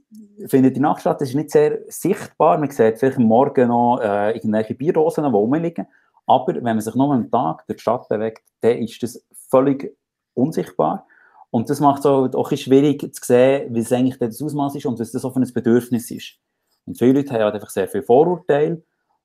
findet 0.48 0.76
in 0.76 0.82
der 0.82 0.90
Nacht 0.90 1.00
statt, 1.00 1.20
das 1.20 1.30
ist 1.30 1.34
nicht 1.34 1.50
sehr 1.50 1.80
sichtbar. 1.88 2.58
Man 2.58 2.70
sieht 2.70 2.98
vielleicht 2.98 3.18
Morgen 3.18 3.68
noch 3.68 4.00
äh, 4.02 4.32
irgendwelche 4.32 4.74
Bierrosen, 4.74 5.24
die 5.24 5.30
rumliegen. 5.30 5.86
Aber 6.26 6.54
wenn 6.54 6.62
man 6.62 6.80
sich 6.80 6.94
nur 6.94 7.12
am 7.12 7.30
Tag 7.30 7.66
durch 7.66 7.78
die 7.78 7.82
Stadt 7.82 8.08
bewegt, 8.08 8.42
dann 8.60 8.78
ist 8.78 9.02
das 9.02 9.24
völlig 9.48 9.96
unsichtbar. 10.34 11.06
Und 11.50 11.68
das 11.68 11.80
macht 11.80 12.00
es 12.00 12.06
auch, 12.06 12.32
auch 12.34 12.50
schwierig 12.56 13.00
zu 13.14 13.24
sehen, 13.24 13.74
wie 13.74 13.80
es 13.80 13.92
eigentlich 13.92 14.18
das 14.18 14.42
Ausmaß 14.42 14.74
ist 14.76 14.86
und 14.86 14.98
was 14.98 15.12
das 15.12 15.24
auch 15.24 15.32
für 15.32 15.40
ein 15.40 15.52
Bedürfnis 15.52 16.10
ist. 16.10 16.38
Und 16.86 16.98
viele 16.98 17.20
Leute 17.20 17.32
haben 17.32 17.42
halt 17.42 17.54
einfach 17.54 17.70
sehr 17.70 17.88
viel 17.88 18.02
Vorurteile. 18.02 18.82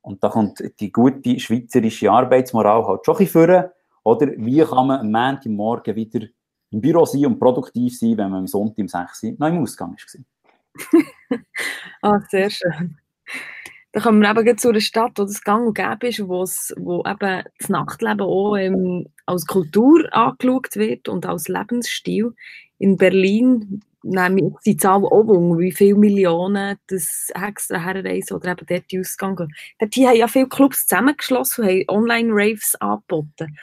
Und 0.08 0.24
da 0.24 0.30
kommt 0.30 0.64
die 0.80 0.90
gute 0.90 1.38
schweizerische 1.38 2.10
Arbeitsmoral 2.10 2.88
halt 2.88 3.06
schon 3.06 3.28
vor. 3.28 3.74
Oder 4.04 4.28
wie 4.38 4.64
kann 4.64 4.88
man 4.88 5.02
am 5.02 5.12
Montagmorgen 5.12 5.98
wieder 5.98 6.28
im 6.72 6.80
Büro 6.80 7.04
sein 7.04 7.26
und 7.26 7.40
produktiv 7.40 8.00
sein, 8.00 8.18
wenn 8.18 8.30
man 8.30 8.40
am 8.40 8.48
Sonntag 8.48 8.78
um 8.78 8.88
6 8.88 9.24
Uhr 9.24 9.36
noch 9.38 9.48
im 9.50 9.62
Ausgang 9.62 9.98
war? 9.98 11.40
ah, 12.04 12.22
sehr 12.30 12.50
schön. 12.50 12.98
Da 13.92 14.00
kommen 14.00 14.22
wir 14.22 14.30
eben 14.30 14.58
zu 14.58 14.70
einer 14.70 14.80
Stadt, 14.80 15.12
wo 15.18 15.24
das 15.24 15.42
gang 15.42 15.68
und 15.68 15.74
gäbe 15.74 16.08
ist, 16.08 16.20
wo 16.20 17.04
eben 17.06 17.44
das 17.60 17.68
Nachtleben 17.68 18.22
auch 18.22 18.56
ähm, 18.56 19.08
als 19.26 19.46
Kultur 19.46 20.08
angeschaut 20.14 20.78
wird 20.78 21.10
und 21.10 21.26
als 21.26 21.50
Lebensstil. 21.50 22.34
In 22.78 22.96
Berlin 22.96 23.82
nehmen 24.04 24.56
die 24.66 24.78
Zahl 24.78 25.04
auch 25.04 25.12
um, 25.12 25.58
wie 25.58 25.72
viele 25.72 25.96
Millionen 25.96 26.78
das 26.88 27.30
extra 27.34 27.80
herreisen 27.80 28.38
oder 28.38 28.52
eben 28.52 28.66
dort 28.68 28.86
ausgegangen. 29.00 29.54
Dort 29.80 29.96
haben 29.96 30.16
ja 30.16 30.28
viele 30.28 30.48
Clubs 30.48 30.86
zusammengeschlossen 30.86 31.64
und 31.64 31.70
haben 31.70 31.84
Online-Raves 31.88 32.76
angeboten. 32.80 33.58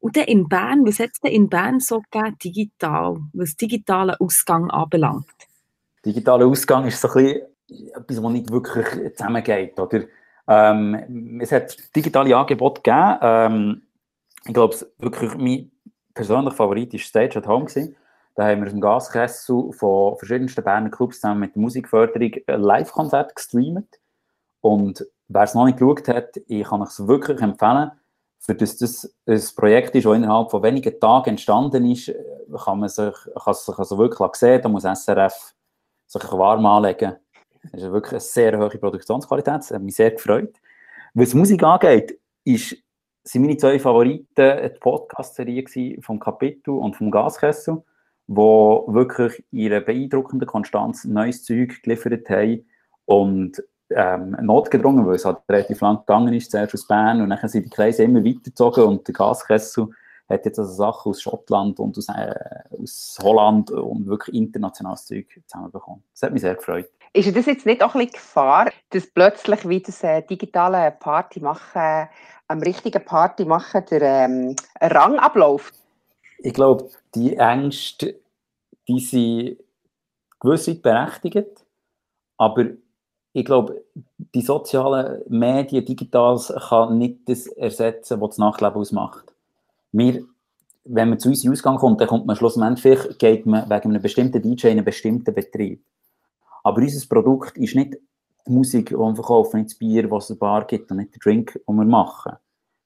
Und 0.00 0.16
dann 0.16 0.24
in 0.24 0.48
Bern, 0.48 0.86
was 0.86 0.98
hat 0.98 1.10
es 1.12 1.20
denn 1.20 1.32
in 1.32 1.48
Bern 1.48 1.78
so 1.80 2.02
gegeben, 2.10 2.36
digital, 2.42 3.18
was 3.32 3.56
digitalen 3.56 4.16
Ausgang 4.18 4.70
anbelangt? 4.70 5.26
Digitaler 6.04 6.46
Ausgang 6.46 6.86
ist 6.86 7.00
so 7.00 7.08
ein 7.08 7.24
bisschen 7.24 7.42
etwas, 7.94 8.22
was 8.22 8.32
nicht 8.32 8.50
wirklich 8.50 8.86
zusammengeht. 9.16 9.78
Oder? 9.78 10.04
Ähm, 10.48 11.38
es 11.40 11.52
hat 11.52 11.76
digitale 11.94 12.34
Angebote 12.34 12.80
gegeben. 12.80 13.18
Ähm, 13.20 13.82
ich 14.46 14.54
glaube, 14.54 14.76
wirklich 14.98 15.34
mein 15.36 15.70
persönlicher 16.14 16.56
Favorit 16.56 16.92
war 16.94 17.00
Stage 17.00 17.38
at 17.38 17.46
Home. 17.46 17.66
Gewesen. 17.66 17.94
Da 18.40 18.46
haben 18.46 18.60
wir 18.62 18.68
aus 18.68 18.72
dem 18.72 18.80
Gaskessel 18.80 19.70
von 19.74 20.16
verschiedensten 20.16 20.64
Berner 20.64 20.88
Clubs 20.88 21.16
zusammen 21.20 21.40
mit 21.40 21.54
der 21.54 21.60
Musikförderung 21.60 22.32
ein 22.46 22.62
Live-Konzert 22.62 23.36
gestreamt. 23.36 24.00
Und 24.62 25.04
wer 25.28 25.42
es 25.42 25.52
noch 25.52 25.66
nicht 25.66 25.76
geschaut 25.76 26.08
hat, 26.08 26.40
ich 26.46 26.66
kann 26.66 26.80
es 26.80 27.06
wirklich 27.06 27.38
empfehlen, 27.42 27.90
für 28.38 28.54
das 28.54 28.78
das 28.78 29.14
ein 29.26 29.42
Projekt 29.54 29.94
ist, 29.94 30.06
das 30.06 30.16
innerhalb 30.16 30.50
von 30.50 30.62
wenigen 30.62 30.98
Tagen 30.98 31.28
entstanden 31.28 31.90
ist, 31.90 32.14
kann 32.64 32.80
man 32.80 32.88
sich, 32.88 33.12
kann 33.44 33.52
sich 33.52 33.78
also 33.78 33.98
wirklich 33.98 34.34
sehen, 34.36 34.62
da 34.62 34.70
muss 34.70 34.84
SRF 34.84 35.54
sich 36.06 36.32
warm 36.32 36.64
anlegen. 36.64 37.16
Das 37.72 37.82
ist 37.82 37.92
wirklich 37.92 38.12
eine 38.12 38.20
sehr 38.20 38.58
hohe 38.58 38.70
Produktionsqualität, 38.70 39.56
das 39.56 39.70
hat 39.70 39.82
mich 39.82 39.96
sehr 39.96 40.12
gefreut. 40.12 40.54
Was 41.12 41.34
Musik 41.34 41.62
angeht, 41.62 42.18
ist, 42.44 42.74
sind 43.22 43.42
meine 43.42 43.58
zwei 43.58 43.78
Favoriten 43.78 44.24
die 44.34 44.78
Podcast-Serie 44.80 46.00
vom 46.00 46.18
Kapitel 46.18 46.70
und 46.70 46.96
vom 46.96 47.10
Gaskessel, 47.10 47.84
wo 48.32 48.84
wirklich 48.86 49.42
ihre 49.50 49.80
beeindruckende 49.80 50.46
Konstanz 50.46 51.04
neues 51.04 51.42
Zeug 51.42 51.82
geliefert 51.82 52.30
haben 52.30 52.64
und 53.04 53.60
ähm, 53.90 54.36
notgedrungen, 54.40 55.04
weil 55.04 55.16
es 55.16 55.24
halt 55.24 55.38
relativ 55.48 55.80
lang 55.80 55.98
gegangen 55.98 56.32
ist, 56.32 56.52
zuerst 56.52 56.74
aus 56.74 56.86
Bern 56.86 57.22
und 57.22 57.30
dann 57.30 57.48
sind 57.48 57.66
die 57.66 57.70
Kreise 57.70 58.04
immer 58.04 58.24
weitergezogen 58.24 58.84
und 58.84 59.08
der 59.08 59.14
Gaskessel 59.14 59.88
hat 60.28 60.44
jetzt 60.44 60.60
also 60.60 60.72
Sachen 60.72 61.10
aus 61.10 61.20
Schottland 61.20 61.80
und 61.80 61.98
aus, 61.98 62.08
äh, 62.08 62.32
aus 62.80 63.18
Holland 63.20 63.72
und 63.72 64.06
wirklich 64.06 64.36
internationales 64.36 65.06
Zeug 65.06 65.26
zusammenbekommen. 65.48 66.04
Das 66.12 66.22
hat 66.22 66.32
mich 66.32 66.42
sehr 66.42 66.54
gefreut. 66.54 66.88
Ist 67.12 67.36
das 67.36 67.46
jetzt 67.46 67.66
nicht 67.66 67.82
auch 67.82 67.96
ein 67.96 67.98
bisschen 67.98 68.12
Gefahr, 68.12 68.70
dass 68.90 69.08
plötzlich 69.08 69.68
wie 69.68 69.80
das 69.80 70.04
äh, 70.04 70.22
digitale 70.22 70.92
Party 70.92 71.40
machen, 71.40 72.08
am 72.46 72.60
richtigen 72.60 73.04
Party 73.04 73.44
machen, 73.44 73.82
der 73.90 74.02
ähm, 74.02 74.54
Rang 74.80 75.18
abläuft? 75.18 75.74
Ich 76.42 76.54
glaube, 76.54 76.88
die 77.14 77.36
Ängste, 77.36 78.18
die 78.88 79.00
sind 79.00 79.58
gewissheit 80.40 80.82
berechtigt, 80.82 81.66
aber 82.38 82.66
ich 83.32 83.44
glaube, 83.44 83.84
die 84.34 84.40
sozialen 84.40 85.22
Medien, 85.28 85.84
Digitales, 85.84 86.52
kann 86.68 86.98
nicht 86.98 87.28
das 87.28 87.46
ersetzen, 87.46 88.20
was 88.20 88.30
das 88.30 88.38
Nachtleben 88.38 88.76
ausmacht. 88.76 89.32
Wir, 89.92 90.24
wenn 90.84 91.10
man 91.10 91.20
zu 91.20 91.28
uns 91.28 91.44
in 91.44 91.52
Ausgang 91.52 91.76
kommt, 91.76 92.00
dann 92.00 92.08
kommt 92.08 92.26
man 92.26 92.36
schlussendlich, 92.36 93.18
geht 93.18 93.44
man 93.46 93.68
wegen 93.68 93.90
einem 93.90 94.02
bestimmten 94.02 94.40
DJ 94.42 94.68
in 94.68 94.78
einen 94.78 94.84
bestimmten 94.84 95.34
Betrieb. 95.34 95.84
Aber 96.64 96.80
unser 96.80 97.06
Produkt 97.06 97.58
ist 97.58 97.76
nicht 97.76 97.98
die 98.46 98.52
Musik, 98.52 98.88
die 98.88 98.96
wir 98.96 99.14
verkaufen, 99.14 99.58
nicht 99.58 99.72
das 99.72 99.78
Bier, 99.78 100.10
was 100.10 100.24
es 100.24 100.30
in 100.30 100.36
der 100.36 100.40
Bar 100.40 100.66
gibt 100.66 100.90
und 100.90 100.96
nicht 100.96 101.14
der 101.14 101.20
Drink, 101.20 101.52
den 101.52 101.76
wir 101.76 101.84
machen. 101.84 102.32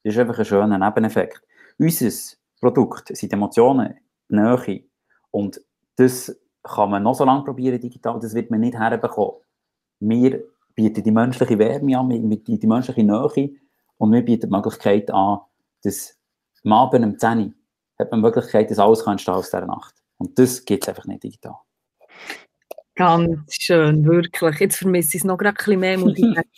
Das 0.02 0.14
ist 0.14 0.18
einfach 0.18 0.38
ein 0.38 0.44
schöner 0.44 0.78
Nebeneffekt. 0.78 1.40
Unser 1.78 2.10
Produkt 2.64 3.14
sind 3.14 3.32
Emotionen, 3.32 3.94
die 4.30 4.36
Nähe. 4.36 4.84
Und 5.30 5.60
das 5.96 6.34
kann 6.62 6.90
man 6.90 7.02
noch 7.02 7.14
so 7.14 7.24
lange 7.26 7.44
probieren 7.44 7.78
digital, 7.78 8.18
das 8.18 8.34
wird 8.34 8.50
man 8.50 8.60
nicht 8.60 8.78
herbekommen. 8.78 9.34
Wir 10.00 10.42
bieten 10.74 11.02
die 11.02 11.10
menschliche 11.10 11.58
Wärme 11.58 11.98
an, 11.98 12.08
mit 12.08 12.48
die 12.48 12.66
menschliche 12.66 13.04
Nähe 13.04 13.50
und 13.98 14.12
wir 14.12 14.24
bieten 14.24 14.48
die 14.48 14.56
Möglichkeit 14.56 15.10
an, 15.10 15.40
dass 15.82 16.18
am 16.64 16.72
Abend 16.72 17.04
um 17.04 17.18
10 17.18 17.38
Uhr 17.38 17.52
hat 17.98 18.10
man 18.10 18.20
die 18.20 18.26
Möglichkeit, 18.26 18.70
dass 18.70 18.78
alles 18.78 19.02
entstehen 19.02 19.34
aus 19.34 19.50
dieser 19.50 19.66
Nacht. 19.66 19.94
Und 20.16 20.38
das 20.38 20.64
geht 20.64 20.82
es 20.82 20.88
einfach 20.88 21.04
nicht 21.04 21.22
digital. 21.22 21.56
Ganz 22.96 23.54
schön, 23.54 24.04
wirklich. 24.04 24.60
Jetzt 24.60 24.76
vermisse 24.76 25.16
ich 25.16 25.22
es 25.22 25.24
noch 25.24 25.36
gerade 25.36 25.56
ein 25.56 25.64
bisschen 25.64 25.80
mehr, 25.80 25.98
muss 25.98 26.16
ich 26.16 26.24
sagen. 26.24 26.48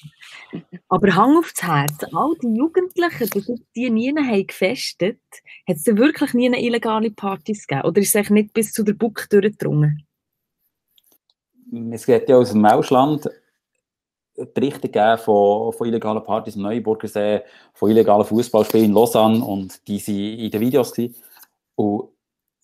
Aber 0.89 1.15
Hang 1.15 1.39
aufs 1.39 1.63
Herz, 1.63 2.05
all 2.13 2.35
die 2.43 2.55
Jugendlichen, 2.57 3.31
die, 3.31 3.65
die 3.75 3.91
nie 3.91 4.15
haben 4.15 4.47
gefestet, 4.47 5.21
hat 5.67 5.77
es 5.77 5.85
denn 5.85 5.97
wirklich 5.97 6.35
nie 6.35 6.47
eine 6.47 6.63
illegale 6.63 7.11
Partys 7.11 7.67
gegeben? 7.67 7.89
Oder 7.89 8.03
ist 8.03 8.15
es 8.15 8.31
nicht 8.31 8.53
bis 8.53 8.73
zu 8.73 8.83
der 8.83 8.93
Buck 8.93 9.27
durchgedrungen? 9.31 10.07
Es 11.91 12.05
gibt 12.07 12.29
ja 12.29 12.37
aus 12.37 12.53
dem 12.53 12.65
Ausland 12.65 13.29
Berichte 14.55 14.89
gegeben 14.89 15.19
von, 15.19 15.73
von 15.73 15.89
illegalen 15.89 16.23
Partys 16.23 16.57
im 16.57 16.63
Neuburgersee, 16.63 17.41
von 17.73 17.91
illegalen 17.91 18.25
Fußballspielen 18.25 18.87
in 18.87 18.93
Lausanne 18.93 19.43
und 19.43 19.87
die 19.89 20.07
waren 20.07 20.39
in 20.39 20.51
den 20.51 20.61
Videos. 20.61 20.93
Gewesen. 20.93 21.17
Und 21.75 22.11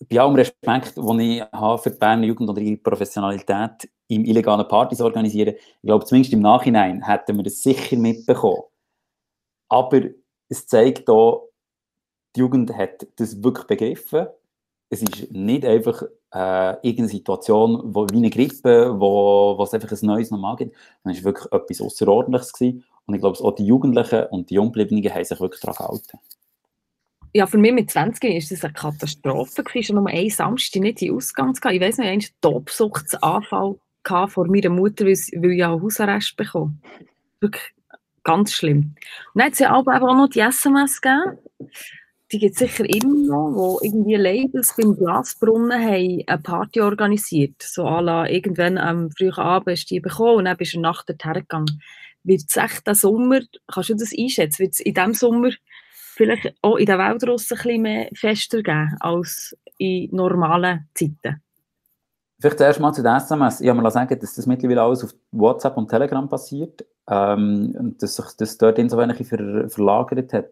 bei 0.08 0.20
allem 0.20 0.34
Respekt, 0.34 0.96
den 0.96 1.20
ich 1.20 1.42
habe 1.52 1.82
für 1.82 1.90
die 1.90 1.98
Berner 1.98 2.26
Jugend 2.26 2.48
und 2.48 2.58
ihre 2.58 2.76
Professionalität 2.76 3.88
im 4.08 4.24
illegalen 4.24 4.66
Partys 4.68 5.00
organisieren, 5.00 5.54
ich 5.56 5.82
glaube, 5.82 6.04
zumindest 6.04 6.32
im 6.34 6.40
Nachhinein 6.40 7.06
hätten 7.06 7.36
wir 7.36 7.44
das 7.44 7.62
sicher 7.62 7.96
mitbekommen. 7.96 8.62
Aber 9.68 10.02
es 10.48 10.66
zeigt 10.66 11.08
auch, 11.08 11.48
die 12.34 12.40
Jugend 12.40 12.76
hat 12.76 13.06
das 13.16 13.42
wirklich 13.42 13.66
begriffen. 13.66 14.26
Es 14.90 15.02
ist 15.02 15.30
nicht 15.30 15.64
einfach 15.64 16.02
äh, 16.34 16.72
irgendeine 16.82 17.08
Situation, 17.08 17.94
wo, 17.94 18.06
wie 18.10 18.18
eine 18.18 18.30
Grippe, 18.30 18.98
wo, 18.98 19.56
wo 19.56 19.62
es 19.62 19.72
einfach 19.72 19.90
ein 19.90 20.06
neues 20.06 20.30
Normal 20.30 20.56
gibt. 20.56 20.76
Es 21.04 21.18
war 21.18 21.32
wirklich 21.32 21.52
etwas 21.52 21.80
Außerordentliches. 21.80 22.84
Und 23.06 23.14
ich 23.14 23.20
glaube, 23.20 23.38
auch 23.40 23.54
die 23.54 23.66
Jugendlichen 23.66 24.24
und 24.26 24.50
die 24.50 24.54
Junggebliebenen 24.54 25.14
haben 25.14 25.24
sich 25.24 25.40
wirklich 25.40 25.60
daran 25.60 25.76
gehalten 25.76 26.18
ja, 27.34 27.46
für 27.46 27.58
mich 27.58 27.72
mit 27.72 27.90
20 27.90 28.22
war 28.22 28.38
das 28.38 28.64
eine 28.64 28.72
Katastrophe. 28.74 29.64
War 29.64 29.82
schon 29.82 29.96
nur 29.96 30.06
ein 30.08 30.28
Samstag 30.30 30.82
nicht 30.82 31.02
in 31.02 31.14
Ausgang 31.14 31.54
zu 31.54 31.60
gehen. 31.60 31.72
Ich 31.72 31.80
weiss 31.80 31.98
noch, 31.98 32.04
ich 32.04 32.10
hatte 32.10 32.22
einen 32.22 32.40
Tobsuchtsanfall 32.40 33.76
von 34.28 34.50
meiner 34.50 34.70
Mutter, 34.70 35.06
weil 35.06 35.12
ich 35.12 35.58
ja 35.58 35.70
Hausarrest 35.70 36.36
bekommen 36.36 36.82
Wirklich 37.40 37.72
ganz 38.24 38.52
schlimm. 38.52 38.94
Und 39.34 39.38
dann 39.40 39.46
hat 39.46 39.52
es 39.54 39.58
ja 39.60 39.74
auch 39.74 39.84
noch 39.84 40.28
die 40.28 40.40
SMS 40.40 41.00
gegeben. 41.00 41.38
Die 42.30 42.38
gibt 42.38 42.54
es 42.54 42.60
sicher 42.60 42.84
immer 42.84 43.26
noch, 43.26 43.54
wo 43.54 43.80
irgendwie 43.82 44.14
Labels 44.14 44.74
beim 44.76 44.96
Glasbrunnen 44.96 45.72
haben 45.72 46.22
eine 46.26 46.38
Party 46.38 46.80
organisiert. 46.80 47.60
So 47.60 47.84
la, 47.84 48.28
irgendwann 48.28 48.78
am 48.78 49.10
frühen 49.10 49.34
Abend 49.34 49.90
du 49.90 49.94
die 49.94 50.00
bekommen 50.00 50.38
und 50.38 50.44
dann 50.46 50.56
bist 50.56 50.72
du 50.72 50.80
nach 50.80 51.04
der 51.04 51.18
gegangen. 51.40 51.82
Wird 52.24 52.44
es 52.48 52.56
echt 52.56 52.86
Sommer, 52.94 53.40
kannst 53.66 53.90
du 53.90 53.94
das 53.94 54.12
einschätzen, 54.16 54.60
wird 54.60 54.72
es 54.74 54.80
in 54.80 54.94
diesem 54.94 55.14
Sommer 55.14 55.50
vielleicht 56.14 56.54
auch 56.62 56.76
in 56.76 56.86
der 56.86 56.98
Welt 56.98 57.22
draussen 57.22 57.56
ein 57.56 57.62
bisschen 57.62 57.82
mehr 57.82 58.08
fester 58.14 58.62
geben 58.62 58.96
als 59.00 59.56
in 59.78 60.08
normalen 60.14 60.88
Zeiten? 60.94 61.42
Vielleicht 62.40 62.58
zuerst 62.58 62.80
mal 62.80 62.92
zu 62.92 63.02
den 63.02 63.14
SMS. 63.14 63.60
Ich 63.60 63.68
habe 63.68 63.80
mir 63.80 63.90
sagen, 63.90 64.18
dass 64.18 64.34
das 64.34 64.46
mittlerweile 64.46 64.82
alles 64.82 65.04
auf 65.04 65.14
WhatsApp 65.30 65.76
und 65.76 65.88
Telegram 65.88 66.28
passiert 66.28 66.84
ähm, 67.08 67.74
und 67.78 68.02
dass 68.02 68.16
sich 68.16 68.26
das 68.36 68.58
dort 68.58 68.78
insofern 68.78 69.10
ein 69.12 69.24
ver 69.24 69.70
verlagert 69.70 70.32
hat. 70.32 70.50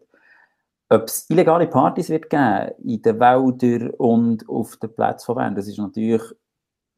Ob 0.89 1.05
es 1.05 1.29
illegale 1.29 1.67
Partys 1.67 2.09
wird 2.09 2.31
geben 2.31 2.71
in 2.85 3.03
den 3.03 3.21
Wäldern 3.21 3.91
und 3.91 4.49
auf 4.49 4.77
den 4.77 4.95
Plätzen 4.95 5.27
von 5.27 5.37
Bern, 5.37 5.55
das 5.55 5.69
ist 5.69 5.79
natürlich 5.79 6.23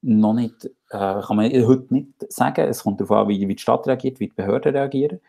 noch 0.02 0.34
nicht, 0.34 0.66
äh, 0.90 1.20
kann 1.22 1.36
man 1.36 1.50
heute 1.50 1.94
nicht 1.94 2.08
sagen. 2.32 2.68
Es 2.68 2.82
kommt 2.82 3.00
darauf 3.00 3.22
an, 3.22 3.28
wie, 3.28 3.48
wie 3.48 3.54
die 3.54 3.62
Stadt 3.62 3.86
reagiert, 3.86 4.20
wie 4.20 4.28
die 4.28 4.34
Behörden 4.34 4.74
reagieren. 4.74 5.20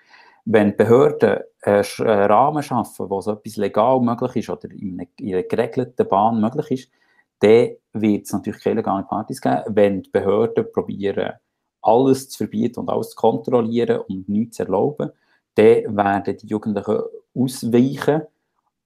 Wenn 0.46 0.72
die 0.72 0.76
Behörden 0.76 1.40
einen 1.66 1.84
Rahmen 2.32 2.64
schaffen, 2.64 3.10
wo 3.10 3.22
so 3.22 3.34
etwas 3.34 3.58
legal 3.58 4.00
möglich 4.02 4.36
ist 4.38 4.50
oder 4.50 4.70
in 4.72 5.00
einer 5.00 5.44
geregelten 5.44 6.08
Bahn 6.08 6.42
möglich 6.42 6.72
ist, 6.72 6.92
dann 7.40 7.76
wird 7.94 8.26
es 8.26 8.34
natürlich 8.34 8.64
keine 8.64 8.76
legalen 8.76 9.08
Partys 9.08 9.42
geben. 9.42 9.64
Wenn 9.68 10.02
die 10.02 10.10
Behörden 10.10 10.72
probieren, 10.72 11.34
alles 11.82 12.30
zu 12.30 12.38
verbieten 12.38 12.80
und 12.80 12.90
alles 12.90 13.12
zu 13.12 13.16
kontrollieren 13.16 14.02
und 14.08 14.30
nichts 14.30 14.58
zu 14.58 14.64
erlauben, 14.64 15.12
dann 15.56 15.98
werden 15.98 16.38
die 16.38 16.48
Jugendlichen 16.48 17.02
ausweichen. 17.36 18.24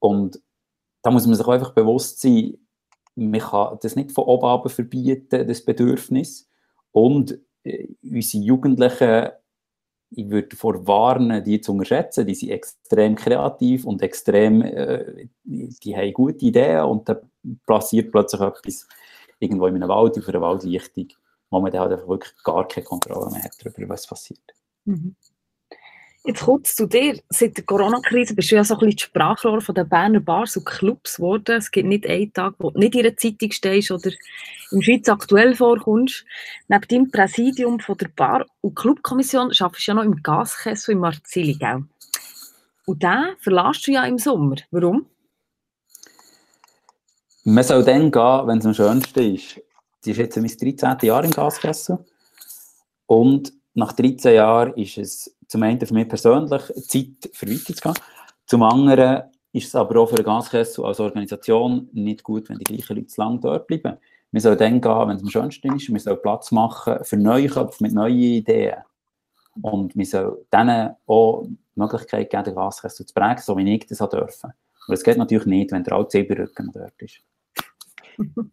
Und 0.00 0.40
da 1.02 1.10
muss 1.10 1.26
man 1.26 1.36
sich 1.36 1.46
einfach 1.46 1.72
bewusst 1.72 2.20
sein, 2.20 2.58
man 3.14 3.40
kann 3.40 3.78
das 3.82 3.96
nicht 3.96 4.12
von 4.12 4.24
oben 4.24 4.68
verbieten, 4.68 5.46
das 5.46 5.64
Bedürfnis. 5.64 6.48
Und 6.92 7.38
äh, 7.64 7.88
unsere 8.02 8.44
Jugendlichen 8.44 9.30
ich 10.10 10.30
würde 10.30 10.48
davor 10.48 10.86
warnen, 10.86 11.44
die 11.44 11.60
zu 11.60 11.72
unterschätzen. 11.72 12.26
Die 12.26 12.34
sind 12.34 12.50
extrem 12.50 13.14
kreativ 13.14 13.84
und 13.84 14.02
extrem, 14.02 14.62
äh, 14.62 15.28
die 15.44 15.96
haben 15.96 16.12
gute 16.12 16.44
Ideen 16.44 16.84
und 16.84 17.08
dann 17.08 17.18
passiert 17.66 18.10
plötzlich 18.10 18.40
etwas 18.40 18.88
irgendwo 19.38 19.66
in 19.66 19.76
einem 19.76 19.88
Wald, 19.88 20.18
auf 20.18 20.28
einer 20.28 20.40
Waldlichtung, 20.40 21.08
wo 21.50 21.60
man 21.60 21.70
dann 21.70 21.82
halt 21.82 21.92
einfach 21.92 22.08
wirklich 22.08 22.32
gar 22.42 22.66
keine 22.66 22.84
Kontrolle 22.84 23.30
mehr 23.30 23.44
hat 23.44 23.54
darüber, 23.62 23.90
was 23.90 24.06
passiert. 24.06 24.40
Mhm. 24.84 25.14
Jetzt 26.28 26.42
kurz 26.42 26.76
zu 26.76 26.86
dir. 26.86 27.18
Seit 27.30 27.56
der 27.56 27.64
Corona-Krise 27.64 28.34
bist 28.34 28.50
du 28.50 28.56
ja 28.56 28.62
so 28.62 28.74
ein 28.74 28.80
bisschen 28.80 28.96
die 28.96 29.02
Sprachrohr 29.02 29.62
von 29.62 29.74
den 29.74 29.88
Berner 29.88 30.20
Bars 30.20 30.58
und 30.58 30.66
Clubs 30.66 31.16
geworden. 31.16 31.56
Es 31.56 31.70
gibt 31.70 31.88
nicht 31.88 32.06
einen 32.06 32.30
Tag, 32.34 32.52
wo 32.58 32.70
du 32.70 32.78
nicht 32.78 32.94
in 32.94 33.06
einer 33.06 33.16
Zeitung 33.16 33.50
stehst 33.50 33.90
oder 33.90 34.10
im 34.70 34.82
Schweiz 34.82 35.08
aktuell 35.08 35.54
vorkommst. 35.54 36.26
Neben 36.68 36.88
dem 36.88 37.10
Präsidium 37.10 37.80
von 37.80 37.96
der 37.96 38.08
Bar- 38.08 38.44
und 38.60 38.74
Clubkommission 38.74 39.52
arbeitest 39.58 39.86
du 39.86 39.90
ja 39.90 39.94
noch 39.94 40.02
im 40.02 40.22
Gaskessel 40.22 40.92
in 40.92 40.98
Marzili, 40.98 41.54
gell? 41.54 41.84
Und 42.84 43.02
den 43.02 43.34
verlässt 43.38 43.86
du 43.86 43.92
ja 43.92 44.04
im 44.04 44.18
Sommer. 44.18 44.56
Warum? 44.70 45.06
Man 47.44 47.64
soll 47.64 47.82
dann 47.84 48.10
gehen, 48.10 48.46
wenn 48.46 48.58
es 48.58 48.66
am 48.66 48.74
schönsten 48.74 49.34
ist. 49.34 49.62
Sie 50.02 50.10
ist 50.10 50.18
jetzt 50.18 50.36
mein 50.36 50.76
13. 50.76 51.08
Jahr 51.08 51.24
im 51.24 51.30
Gaskessel. 51.30 52.04
Und 53.06 53.50
nach 53.72 53.94
13 53.94 54.34
Jahren 54.34 54.74
ist 54.74 54.98
es 54.98 55.37
zum 55.48 55.62
einen 55.62 55.84
für 55.84 55.94
mich 55.94 56.08
persönlich 56.08 56.62
Zeit 56.86 57.30
für 57.32 57.50
weiterzugehen. 57.50 57.94
Zum 58.46 58.62
anderen 58.62 59.24
ist 59.52 59.68
es 59.68 59.74
aber 59.74 60.00
auch 60.00 60.10
für 60.10 60.16
den 60.16 60.24
Gaskessel 60.24 60.84
als 60.84 61.00
Organisation 61.00 61.88
nicht 61.92 62.22
gut, 62.22 62.48
wenn 62.48 62.58
die 62.58 62.64
gleichen 62.64 62.96
Leute 62.96 63.08
zu 63.08 63.20
lange 63.20 63.40
dort 63.40 63.66
bleiben. 63.66 63.96
Wir 64.30 64.40
sollen 64.42 64.58
dann 64.58 64.80
gehen, 64.80 65.08
wenn 65.08 65.16
es 65.16 65.22
am 65.22 65.30
schönsten 65.30 65.74
ist. 65.74 65.92
Wir 65.92 66.00
sollen 66.00 66.20
Platz 66.22 66.52
machen 66.52 67.02
für 67.02 67.16
neue 67.16 67.48
Köpfe 67.48 67.82
mit 67.82 67.94
neuen 67.94 68.14
Ideen. 68.14 68.76
Und 69.62 69.96
wir 69.96 70.06
sollen 70.06 70.36
denen 70.52 70.94
auch 71.06 71.46
die 71.46 71.56
Möglichkeit 71.74 72.30
geben, 72.30 72.44
den 72.44 72.54
Gaskessel 72.54 73.06
zu 73.06 73.14
prägen, 73.14 73.42
so 73.42 73.56
wie 73.56 73.74
ich 73.74 73.86
das 73.86 73.98
dürfen. 73.98 74.52
Aber 74.86 74.94
es 74.94 75.02
geht 75.02 75.16
natürlich 75.16 75.46
nicht, 75.46 75.72
wenn 75.72 75.82
der 75.82 75.94
alte 75.94 76.10
Silberrücken 76.12 76.70
dort 76.72 77.00
ist. 77.00 77.20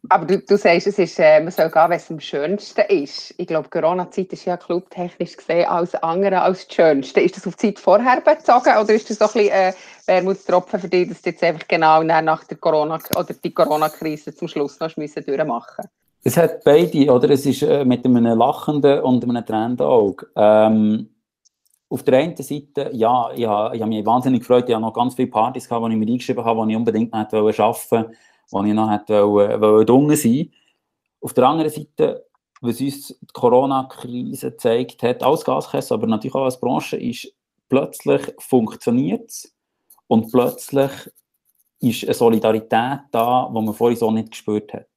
Aber 0.10 0.26
du, 0.26 0.40
du 0.40 0.58
sagst, 0.58 0.88
es 0.88 1.00
ist, 1.00 1.20
äh, 1.20 1.42
man 1.42 1.52
soll 1.52 1.70
gehen, 1.70 1.90
wenn 1.90 1.98
es 1.98 2.12
am 2.12 2.20
schönsten 2.20 2.82
ist. 2.90 3.34
Ich 3.38 3.48
glaube, 3.48 3.70
Corona-Zeit 3.70 4.32
ist 4.34 4.46
ja 4.46 4.58
clubtechnisch 4.58 5.38
gesehen 5.38 5.68
alles 5.68 5.96
andere 5.96 6.42
als 6.42 6.68
das 6.68 6.76
Schönste. 6.76 7.22
Ist 7.22 7.38
das 7.38 7.48
auf 7.48 7.56
die 7.56 7.74
Zeit 7.74 7.80
vorher 7.80 8.22
bezogen 8.22 8.78
oder 8.78 8.94
ist 8.94 9.10
das 9.10 9.18
so 9.18 9.26
ein 9.26 9.32
bisschen 9.34 9.52
äh, 9.52 9.74
Wermutstropfen 10.06 10.80
für 10.80 10.88
dich, 10.88 11.10
dass 11.10 11.22
du 11.22 11.32
jetzt 11.32 11.44
einfach 11.44 11.68
genau 11.68 12.04
nach 12.04 12.44
der 12.44 12.58
Corona- 12.58 13.00
oder 13.18 13.34
die 13.34 13.54
Corona-Krise 13.54 14.36
zum 14.36 14.48
Schluss 14.48 14.80
noch 14.80 14.96
müssen 14.98 15.26
durchmachen 15.26 15.86
Es 16.24 16.38
hat 16.38 16.64
beide, 16.64 17.12
oder? 17.12 17.30
Es 17.32 17.46
ist 17.46 17.64
äh, 17.64 17.84
mit 17.84 18.06
einem 18.06 18.26
lachenden 18.26 19.02
und 19.02 19.24
einem 19.24 19.46
tränenden 19.46 19.88
Auge. 19.88 20.28
Ähm, 20.36 21.10
auf 21.90 22.04
der 22.04 22.20
einen 22.20 22.36
Seite, 22.36 22.90
ja, 22.94 23.30
ich 23.36 23.46
habe, 23.46 23.76
ich 23.76 23.86
mich 23.86 24.06
wahnsinnig 24.06 24.42
gefreut. 24.42 24.66
Ich 24.68 24.74
habe 24.74 24.82
noch 24.82 24.94
ganz 24.94 25.16
viele 25.16 25.30
Partys 25.30 25.68
gehabt, 25.68 25.86
die 25.88 25.94
ich 25.94 26.00
mir 26.00 26.12
eingeschrieben 26.12 26.44
habe, 26.44 26.66
die 26.66 26.74
ich 26.74 26.78
unbedingt 26.78 27.16
hätte 27.16 27.38
arbeiten 27.38 27.62
wollte 27.92 28.12
wo 28.52 28.64
ich 28.64 28.74
noch 28.74 28.90
hätte 28.90 29.28
wollen, 29.28 29.62
wollen 29.62 30.16
sein 30.16 30.52
Auf 31.22 31.34
der 31.34 31.48
anderen 31.48 31.72
Seite, 31.72 32.26
was 32.62 32.82
uns 32.82 33.08
die 33.08 33.28
Corona-Krise 33.34 34.52
gezeigt 34.52 35.04
hat, 35.04 35.24
als 35.24 35.44
Gaskesse, 35.44 35.94
aber 35.94 36.08
natürlich 36.08 36.36
auch 36.36 36.46
als 36.46 36.60
Branche, 36.60 36.98
ist, 36.98 37.34
plötzlich 37.70 38.22
funktioniert 38.40 39.30
es 39.30 39.56
und 40.08 40.32
plötzlich 40.32 40.92
ist 41.80 42.04
eine 42.04 42.14
Solidarität 42.14 43.00
da, 43.12 43.52
die 43.54 43.62
man 43.62 43.74
vorher 43.74 43.98
so 43.98 44.12
nicht 44.12 44.32
gespürt 44.32 44.74
hat. 44.74 44.88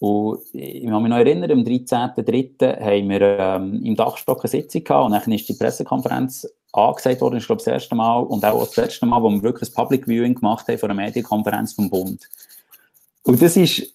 Und 0.00 0.40
ich 0.52 0.84
kann 0.84 1.02
mich 1.02 1.10
noch 1.10 1.18
erinnern, 1.18 1.50
am 1.50 1.64
13.03. 1.64 2.80
haben 2.80 3.08
wir 3.08 3.20
ähm, 3.20 3.84
im 3.84 3.96
Dachstock 3.96 4.44
eine 4.44 4.48
Sitzung 4.48 4.84
gehabt 4.84 5.06
und 5.06 5.12
dann 5.12 5.32
ist 5.32 5.48
die 5.48 5.54
Pressekonferenz 5.54 6.46
angesagt 6.72 7.20
worden, 7.20 7.38
ich 7.38 7.46
glaube 7.46 7.62
das 7.64 7.66
erste 7.66 7.94
Mal 7.96 8.20
und 8.20 8.44
auch 8.44 8.60
das 8.60 8.76
letzte 8.76 9.06
Mal, 9.06 9.22
wo 9.22 9.30
wir 9.30 9.42
wirklich 9.42 9.70
ein 9.70 9.74
Public 9.74 10.06
Viewing 10.06 10.34
gemacht 10.34 10.68
haben 10.68 10.78
von 10.78 10.90
einer 10.90 11.02
Medienkonferenz 11.02 11.72
vom 11.72 11.90
Bund. 11.90 12.28
Und 13.24 13.42
das 13.42 13.56
ist 13.56 13.92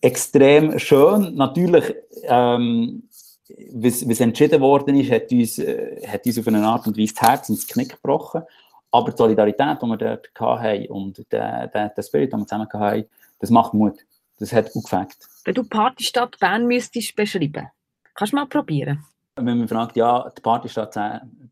extrem 0.00 0.78
schön. 0.78 1.34
Natürlich, 1.34 1.94
ähm, 2.22 3.02
was, 3.72 4.08
was 4.08 4.20
entschieden 4.20 4.60
worden 4.60 4.96
ist, 4.96 5.10
hat 5.10 5.32
uns, 5.32 5.58
äh, 5.58 6.06
hat 6.06 6.24
uns 6.24 6.38
auf 6.38 6.46
eine 6.46 6.64
Art 6.64 6.86
und 6.86 6.96
Weise 6.96 7.14
das 7.14 7.28
Herz 7.28 7.48
ins 7.48 7.66
Knick 7.66 7.90
gebrochen. 7.90 8.42
Aber 8.92 9.10
die 9.10 9.16
Solidarität, 9.16 9.78
die 9.82 9.86
wir 9.86 9.96
dort 9.96 10.30
hatten 10.38 10.86
und 10.86 11.24
der, 11.32 11.66
der, 11.68 11.88
der 11.90 12.02
Spirit, 12.02 12.32
den 12.32 12.40
wir 12.40 12.46
zusammen 12.46 12.68
hatten, 12.72 13.06
das 13.40 13.50
macht 13.50 13.74
Mut. 13.74 13.98
Das 14.40 14.52
hat 14.54 14.74
auch 14.74 14.82
gefällt. 14.82 15.16
Wenn 15.44 15.54
du 15.54 15.62
Partystadt 15.64 16.38
Bern 16.40 16.66
müsstest 16.66 17.14
beschreiben, 17.14 17.68
kannst 18.14 18.32
du 18.32 18.36
mal 18.36 18.46
probieren. 18.46 19.04
Wenn 19.36 19.58
man 19.58 19.68
fragt, 19.68 19.96
ja, 19.96 20.32
die 20.36 20.40
Partystadt 20.40 20.94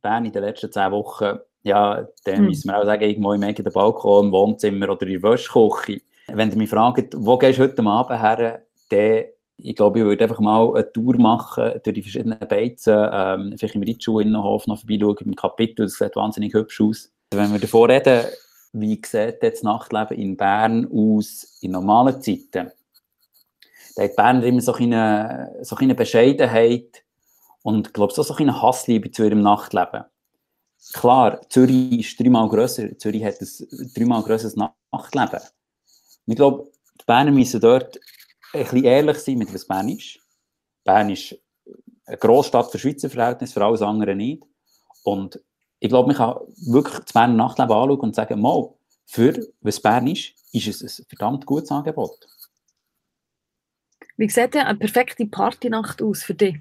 Bern 0.02 0.24
in 0.24 0.32
den 0.32 0.42
letzten 0.42 0.72
zehn 0.72 0.90
Wochen, 0.90 1.38
ja, 1.62 2.06
dann 2.24 2.36
hm. 2.36 2.44
müssen 2.46 2.68
wir 2.68 2.78
auch 2.78 2.84
sagen, 2.84 3.02
irgendwo 3.02 3.32
im 3.34 3.42
eigenen 3.42 3.72
Balkon, 3.72 4.26
im 4.26 4.32
Wohnzimmer 4.32 4.88
oder 4.88 5.06
in 5.06 5.20
der 5.20 5.30
Wäschküche. 5.30 6.00
Wenn 6.28 6.50
ihr 6.50 6.56
mich 6.56 6.70
fragt, 6.70 7.14
wo 7.16 7.36
gehst 7.36 7.58
du 7.58 7.62
heute 7.62 7.82
Abend 7.82 8.20
her, 8.20 8.62
dann, 8.90 9.24
ich 9.58 9.76
glaube, 9.76 9.98
ich 9.98 10.04
würde 10.04 10.24
einfach 10.24 10.40
mal 10.40 10.74
eine 10.74 10.92
Tour 10.92 11.16
machen 11.18 11.80
durch 11.82 11.94
die 11.94 12.02
verschiedenen 12.02 12.38
Beizen, 12.38 13.08
ähm, 13.12 13.54
vielleicht 13.58 13.74
im 13.74 13.82
Ritschul-Innenhof 13.82 14.66
noch 14.66 14.78
vorbeischauen, 14.78 15.16
im 15.24 15.34
Kapitel, 15.34 15.86
das 15.86 15.94
sieht 15.94 16.16
wahnsinnig 16.16 16.54
hübsch 16.54 16.80
aus. 16.80 17.10
Wenn 17.34 17.52
wir 17.52 17.58
davor 17.58 17.88
reden, 17.88 18.24
wie 18.72 19.00
sieht 19.04 19.42
das 19.42 19.62
Nachtleben 19.62 20.16
in 20.16 20.36
Bern 20.36 20.88
aus 20.92 21.58
in 21.60 21.72
normalen 21.72 22.20
Zeiten, 22.20 22.70
da 23.98 24.04
hat 24.04 24.14
Bern 24.14 24.44
immer 24.44 24.60
so 24.60 24.74
eine, 24.74 25.58
so 25.62 25.74
eine 25.74 25.92
Bescheidenheit 25.92 27.02
und 27.62 27.92
glaube, 27.92 28.12
so 28.14 28.32
eine 28.32 28.62
Hassliebe 28.62 29.10
zu 29.10 29.24
ihrem 29.24 29.42
Nachtleben. 29.42 30.04
Klar, 30.92 31.40
Zürich 31.50 31.98
ist 31.98 32.20
dreimal 32.20 32.48
grösser, 32.48 32.96
Zürich 32.96 33.24
hat 33.24 33.40
ein 33.40 33.92
dreimal 33.96 34.22
grösseres 34.22 34.54
Nachtleben. 34.54 35.40
Und 35.40 36.32
ich 36.32 36.36
glaube, 36.36 36.70
die 37.00 37.04
Berner 37.06 37.32
müssen 37.32 37.60
dort 37.60 37.98
ein 38.52 38.62
bisschen 38.62 38.84
ehrlich 38.84 39.18
sein 39.18 39.38
mit 39.38 39.52
was 39.52 39.66
Bern 39.66 39.88
ist. 39.88 40.20
Bern 40.84 41.10
ist 41.10 41.36
eine 42.06 42.18
Großstadt 42.18 42.70
für 42.70 42.78
Schweizer 42.78 43.10
Verhältnisse, 43.10 43.54
für 43.54 43.64
alles 43.64 43.82
andere 43.82 44.14
nicht. 44.14 44.44
Und 45.02 45.40
ich 45.80 45.88
glaube, 45.88 46.06
man 46.06 46.16
kann 46.16 46.36
wirklich 46.68 47.00
das 47.00 47.12
Berner 47.12 47.34
Nachtleben 47.34 47.72
anschauen 47.72 47.98
und 47.98 48.14
sagen, 48.14 48.40
mal, 48.40 48.72
für 49.06 49.44
was 49.60 49.80
Bern 49.80 50.06
ist, 50.06 50.34
ist 50.52 50.82
es 50.82 51.00
ein 51.00 51.06
verdammt 51.08 51.44
gutes 51.46 51.72
Angebot. 51.72 52.37
Wie 54.18 54.28
sieht 54.28 54.54
denn 54.54 54.66
eine 54.66 54.76
perfekte 54.76 55.24
Partynacht 55.26 56.02
aus 56.02 56.24
für 56.24 56.34
dich? 56.34 56.56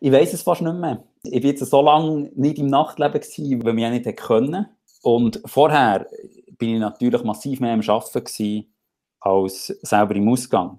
Ich 0.00 0.12
weiß 0.12 0.32
es 0.32 0.42
fast 0.42 0.62
nicht 0.62 0.76
mehr. 0.76 1.02
Ich 1.24 1.42
war 1.42 1.50
jetzt 1.50 1.66
so 1.68 1.82
lange 1.82 2.30
nicht 2.36 2.58
im 2.58 2.68
Nachtleben, 2.68 3.20
gewesen, 3.20 3.64
weil 3.64 3.84
auch 3.84 3.90
nicht 3.90 4.16
konnte. 4.16 4.68
Und 5.02 5.42
vorher 5.46 6.06
bin 6.56 6.74
ich 6.74 6.80
natürlich 6.80 7.24
massiv 7.24 7.58
mehr 7.58 7.74
am 7.74 7.80
Arbeiten 7.80 8.72
als 9.18 9.66
selber 9.66 10.14
im 10.14 10.28
Ausgang. 10.28 10.78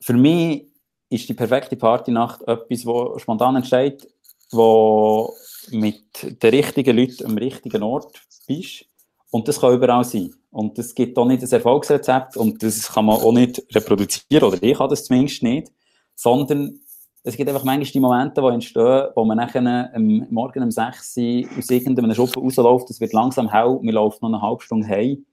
Für 0.00 0.14
mich 0.14 0.72
ist 1.10 1.28
die 1.28 1.34
perfekte 1.34 1.76
Partynacht 1.76 2.40
etwas, 2.42 2.82
das 2.82 3.22
spontan 3.22 3.56
entsteht, 3.56 4.08
wo 4.50 5.34
mit 5.70 6.42
den 6.42 6.50
richtigen 6.50 6.96
Leuten 6.96 7.26
am 7.26 7.36
richtigen 7.36 7.82
Ort 7.82 8.22
bist. 8.46 8.86
Und 9.30 9.46
das 9.46 9.60
kann 9.60 9.74
überall 9.74 10.04
sein. 10.04 10.34
Und 10.50 10.78
es 10.78 10.94
gibt 10.94 11.16
auch 11.16 11.26
nicht 11.26 11.42
ein 11.42 11.50
Erfolgsrezept 11.50 12.36
und 12.36 12.62
das 12.62 12.92
kann 12.92 13.06
man 13.06 13.16
auch 13.16 13.32
nicht 13.32 13.62
reproduzieren, 13.74 14.48
oder 14.48 14.62
ich 14.62 14.76
kann 14.76 14.90
das 14.90 15.04
zumindest 15.04 15.42
nicht, 15.42 15.72
sondern 16.16 16.80
es 17.22 17.36
gibt 17.36 17.48
einfach 17.48 17.64
manchmal 17.64 17.92
die 17.92 18.00
Momente, 18.00 18.40
die 18.40 18.48
entstehen, 18.48 19.08
wo 19.14 19.24
man 19.24 19.36
nachher 19.36 19.90
am 19.94 20.26
Morgen 20.30 20.62
um 20.62 20.70
6 20.70 21.16
Uhr 21.16 21.58
aus 21.58 21.70
irgendeinem 21.70 22.14
Schuppen 22.14 22.42
rausläuft, 22.42 22.90
es 22.90 23.00
wird 23.00 23.12
langsam 23.12 23.50
hell, 23.50 23.78
wir 23.82 23.92
laufen 23.92 24.18
noch 24.22 24.32
eine 24.32 24.42
halbe 24.42 24.62
Stunde 24.62 24.88
heim. 24.88 25.24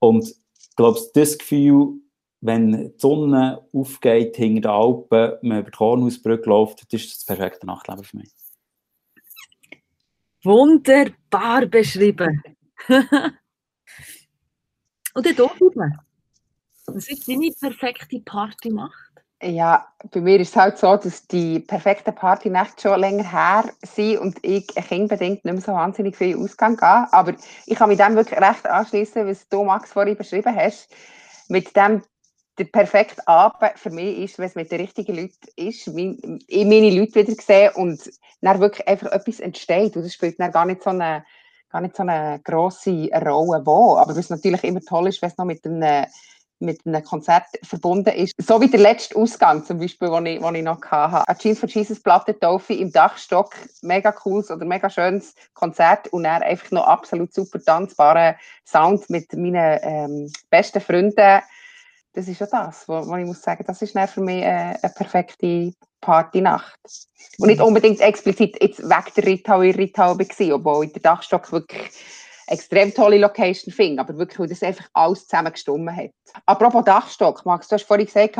Und 0.00 0.28
ich 0.28 0.76
glaube, 0.76 0.98
das 1.14 1.38
Gefühl, 1.38 2.00
wenn 2.40 2.72
die 2.72 2.94
Sonne 2.98 3.64
aufgeht 3.72 4.36
hinter 4.36 4.60
den 4.60 4.70
Alpen, 4.70 5.48
man 5.48 5.60
über 5.60 5.70
die 5.70 5.76
Kornhausbrücke 5.76 6.48
läuft, 6.48 6.92
das 6.92 7.00
ist 7.00 7.14
das 7.16 7.24
perfekte 7.24 7.66
Nachtleben 7.66 8.04
für 8.04 8.16
mich. 8.16 8.32
Wunderbar 10.42 11.66
beschrieben. 11.66 12.42
Und 15.14 15.26
dann 15.26 15.34
bleiben. 15.34 15.98
Was 16.86 17.08
ist 17.08 17.28
deine 17.28 17.50
perfekte 17.58 18.20
Partynacht? 18.20 19.14
Ja, 19.42 19.86
bei 20.10 20.20
mir 20.20 20.40
ist 20.40 20.50
es 20.50 20.56
halt 20.56 20.78
so, 20.78 20.96
dass 20.96 21.26
die 21.26 21.60
perfekten 21.60 22.14
Partynächte 22.14 22.82
schon 22.82 23.00
länger 23.00 23.30
her 23.30 23.70
sind 23.82 24.18
und 24.18 24.38
ich 24.42 24.66
kindbedingt 24.68 25.44
nicht 25.44 25.52
mehr 25.52 25.60
so 25.60 25.72
wahnsinnig 25.72 26.16
viel 26.16 26.38
Ausgang 26.38 26.76
gehe. 26.76 27.12
Aber 27.12 27.34
ich 27.66 27.74
kann 27.76 27.88
mich 27.90 27.98
dem 27.98 28.14
wirklich 28.16 28.40
recht 28.40 28.66
anschließen, 28.66 29.26
was 29.26 29.48
du, 29.48 29.64
Max, 29.64 29.92
vorhin 29.92 30.16
beschrieben 30.16 30.54
hast. 30.54 30.88
Mit 31.48 31.76
dem 31.76 32.02
der 32.58 32.64
perfekte 32.64 33.26
Abend 33.26 33.76
für 33.78 33.90
mich 33.90 34.18
ist, 34.18 34.38
wenn 34.38 34.46
es 34.46 34.54
mit 34.54 34.70
den 34.70 34.80
richtigen 34.80 35.16
Leuten 35.16 35.48
ist, 35.56 35.88
mein, 35.88 36.16
meine 36.50 36.90
Leute 36.90 37.14
wieder 37.16 37.34
sehen 37.34 37.72
und 37.74 38.10
dann 38.40 38.60
wirklich 38.60 38.86
einfach 38.86 39.10
etwas 39.12 39.40
entsteht. 39.40 39.96
Und 39.96 40.04
das 40.04 40.14
spielt 40.14 40.38
dann 40.38 40.52
gar 40.52 40.64
nicht 40.64 40.82
so 40.82 40.90
eine, 40.90 41.24
gar 41.74 41.80
nicht 41.80 41.96
so 41.96 42.04
eine 42.04 42.40
grosse 42.44 43.08
Rolle, 43.12 43.66
wo. 43.66 43.96
Aber 43.96 44.16
was 44.16 44.30
natürlich 44.30 44.62
immer 44.62 44.80
toll 44.80 45.08
ist, 45.08 45.20
wenn 45.20 45.30
es 45.30 45.36
noch 45.36 45.44
mit 45.44 45.66
einem 45.66 46.06
mit 46.60 46.86
einem 46.86 47.02
Konzert 47.02 47.46
verbunden 47.64 48.14
ist. 48.14 48.32
So 48.38 48.60
wie 48.60 48.70
der 48.70 48.78
letzte 48.78 49.16
Ausgang 49.16 49.64
zum 49.64 49.80
Beispiel, 49.80 50.08
den 50.08 50.26
ich, 50.26 50.40
ich 50.40 50.62
noch 50.62 50.80
hatte. 50.82 51.28
Eine 51.28 51.36
Jeans 51.36 51.58
for 51.58 51.68
Jesus 51.68 52.00
Platte 52.00 52.38
Taufe 52.38 52.74
im 52.74 52.92
Dachstock. 52.92 53.54
Mega 53.82 54.12
cooles 54.12 54.52
oder 54.52 54.64
mega 54.64 54.88
schönes 54.88 55.34
Konzert 55.52 56.08
und 56.08 56.22
dann 56.22 56.42
einfach 56.42 56.70
noch 56.70 56.86
absolut 56.86 57.34
super 57.34 57.60
tanzbaren 57.60 58.36
Sound 58.64 59.10
mit 59.10 59.32
meinen 59.32 59.78
ähm, 59.82 60.32
besten 60.48 60.80
Freunden. 60.80 61.42
Das 62.12 62.28
ist 62.28 62.38
ja 62.38 62.46
das, 62.46 62.88
wo, 62.88 63.04
wo 63.04 63.16
ich 63.16 63.26
muss 63.26 63.42
sagen, 63.42 63.64
das 63.66 63.82
ist 63.82 63.98
für 64.10 64.20
mich 64.20 64.42
äh, 64.42 64.76
eine 64.80 64.92
perfekte 64.94 65.72
Partynacht. 66.04 66.78
Und 67.38 67.48
nicht 67.48 67.60
unbedingt 67.60 68.00
explizit 68.00 68.62
jetzt 68.62 68.88
weg 68.88 69.12
der 69.16 69.24
Rittau 69.24 69.62
in 69.62 69.74
Rittau 69.74 70.18
war, 70.18 70.54
obwohl 70.54 70.84
ich 70.84 70.92
den 70.92 71.02
Dachstock 71.02 71.50
wirklich 71.50 71.90
extrem 72.46 72.92
tolle 72.92 73.18
Location 73.18 73.72
finde, 73.72 74.02
aber 74.02 74.18
wirklich, 74.18 74.38
weil 74.38 74.48
das 74.48 74.62
einfach 74.62 74.88
alles 74.92 75.26
zusammen 75.26 75.52
gestummen 75.52 75.96
hat. 75.96 76.10
Apropos 76.46 76.84
Dachstock, 76.84 77.44
Max, 77.46 77.68
du 77.68 77.74
hast 77.74 77.86
vorhin 77.86 78.06
gesagt, 78.06 78.38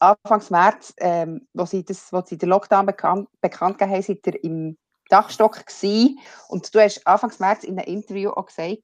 Anfang 0.00 0.42
März, 0.50 0.94
ähm, 0.98 1.48
wo, 1.54 1.64
sie 1.64 1.84
sie 1.88 2.38
den 2.38 2.48
Lockdown 2.48 2.86
bekannt, 2.86 3.28
bekannt 3.40 3.78
gegeben 3.78 3.96
haben, 3.96 4.02
seid 4.02 4.26
ihr 4.26 4.44
im 4.44 4.76
Dachstock 5.08 5.66
gewesen. 5.66 6.18
Und 6.48 6.72
du 6.72 6.80
hast 6.80 7.04
Anfang 7.06 7.32
März 7.38 7.64
in 7.64 7.78
einem 7.78 7.88
Interview 7.88 8.30
auch 8.30 8.46
gesagt, 8.46 8.82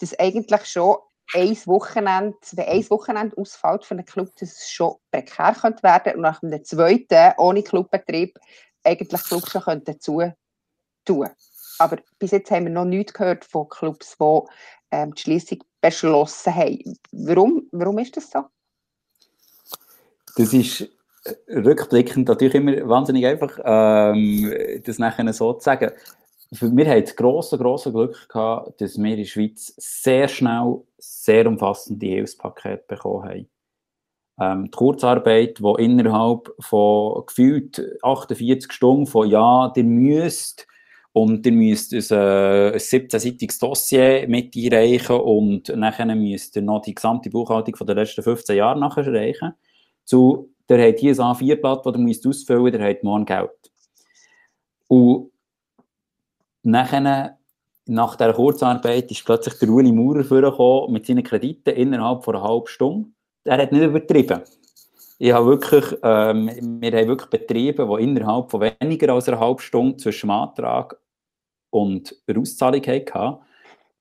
dass 0.00 0.18
eigentlich 0.18 0.64
schon 0.66 0.96
ein 1.34 1.56
Wochenende, 1.66 2.36
wenn 2.52 2.66
ein 2.66 2.90
Wochenende 2.90 3.36
ausfällt 3.36 3.84
für 3.84 3.94
einen 3.94 4.04
Club, 4.04 4.30
dass 4.38 4.52
es 4.52 4.70
schon 4.70 4.96
prekär 5.10 5.54
könnte 5.60 5.82
werden 5.82 6.14
und 6.16 6.22
nach 6.22 6.42
einem 6.42 6.64
zweiten, 6.64 7.34
ohne 7.38 7.62
Clubbetrieb, 7.62 8.38
eigentlich 8.84 9.22
Clubs 9.22 9.50
schon 9.50 9.62
könnten 9.62 10.00
zu 10.00 10.32
tun. 11.04 11.28
Aber 11.78 11.98
bis 12.18 12.30
jetzt 12.30 12.50
haben 12.50 12.66
wir 12.66 12.72
noch 12.72 12.84
nichts 12.84 13.12
gehört 13.12 13.44
von 13.44 13.68
Clubs, 13.68 14.16
die 14.18 14.40
ähm, 14.92 15.14
die 15.14 15.22
Schließung 15.22 15.58
beschlossen 15.80 16.54
haben. 16.54 16.98
Warum, 17.12 17.68
warum 17.72 17.98
ist 17.98 18.16
das 18.16 18.30
so? 18.30 18.44
Das 20.36 20.52
ist 20.52 20.82
äh, 21.24 21.58
rückblickend 21.58 22.28
natürlich 22.28 22.54
immer 22.54 22.88
wahnsinnig 22.88 23.26
einfach, 23.26 23.58
ähm, 23.64 24.54
das 24.84 24.98
nachher 24.98 25.30
so 25.32 25.54
zu 25.54 25.64
sagen. 25.64 25.92
Wir 26.50 26.86
haben 26.88 27.02
das 27.02 27.16
grosse, 27.16 27.58
grosse 27.58 27.92
Glück 27.92 28.28
gehabt, 28.28 28.80
dass 28.80 28.96
wir 28.96 29.10
in 29.10 29.16
der 29.16 29.24
Schweiz 29.24 29.74
sehr 29.76 30.28
schnell, 30.28 30.80
sehr 30.98 31.46
umfassende 31.46 32.06
Hilfspakete 32.06 32.84
bekommen 32.86 33.24
haben. 33.24 33.48
Ähm, 34.38 34.64
die 34.66 34.70
Kurzarbeit, 34.70 35.58
die 35.58 35.82
innerhalb 35.84 36.54
von 36.60 37.24
gefühlt 37.26 37.82
48 38.02 38.70
Stunden 38.70 39.06
von 39.06 39.28
ja, 39.28 39.72
ihr 39.74 39.84
müsst 39.84 40.66
und 41.12 41.46
ihr 41.46 41.52
müsst 41.52 41.94
ein, 41.94 42.00
äh, 42.10 42.72
ein 42.72 42.78
17-seitiges 42.78 43.58
Dossier 43.58 44.26
mit 44.28 44.54
einreichen 44.54 45.16
und 45.16 45.74
nachher 45.74 46.14
müsst 46.14 46.56
ihr 46.56 46.62
noch 46.62 46.82
die 46.82 46.94
gesamte 46.94 47.30
Buchhaltung 47.30 47.74
von 47.74 47.86
den 47.86 47.96
letzten 47.96 48.22
15 48.22 48.56
Jahren 48.56 48.80
nachreichen. 48.80 49.54
Zu, 50.04 50.50
der 50.68 50.86
hat 50.86 50.98
hier 51.00 51.12
ein 51.12 51.18
A4-Blatt, 51.18 51.86
das 51.86 51.94
ihr 51.94 52.00
müsst 52.00 52.26
ausfüllen 52.26 52.62
müsst, 52.62 52.74
der 52.74 52.88
hat 52.88 53.02
morgen 53.02 53.24
Geld. 53.24 53.50
Und 54.88 55.30
nachher, 56.66 57.38
nach 57.86 58.16
dieser 58.16 58.32
Kurzarbeit, 58.34 59.10
ist 59.10 59.24
plötzlich 59.24 59.54
der 59.58 59.68
Uli 59.68 59.92
Maurer 59.92 60.24
vorgekommen 60.24 60.92
mit 60.92 61.06
seinen 61.06 61.22
Krediten 61.22 61.70
innerhalb 61.74 62.24
von 62.24 62.34
einer 62.34 62.44
halben 62.44 62.66
Stunde. 62.66 63.08
Er 63.44 63.58
hat 63.58 63.72
nicht 63.72 63.84
übertrieben. 63.84 64.42
Ich 65.18 65.32
habe 65.32 65.46
wirklich, 65.46 65.84
ähm, 66.02 66.80
wir 66.80 66.92
haben 66.92 67.08
wirklich 67.08 67.30
Betriebe, 67.30 67.86
die 67.86 68.02
innerhalb 68.04 68.50
von 68.50 68.60
weniger 68.60 69.14
als 69.14 69.28
einer 69.28 69.40
halben 69.40 69.60
Stunde 69.60 69.96
zwischen 69.96 70.26
dem 70.26 70.32
Antrag 70.32 70.98
und 71.70 72.14
der 72.28 72.38
Auszahlung 72.38 72.82
hatten. 72.82 73.38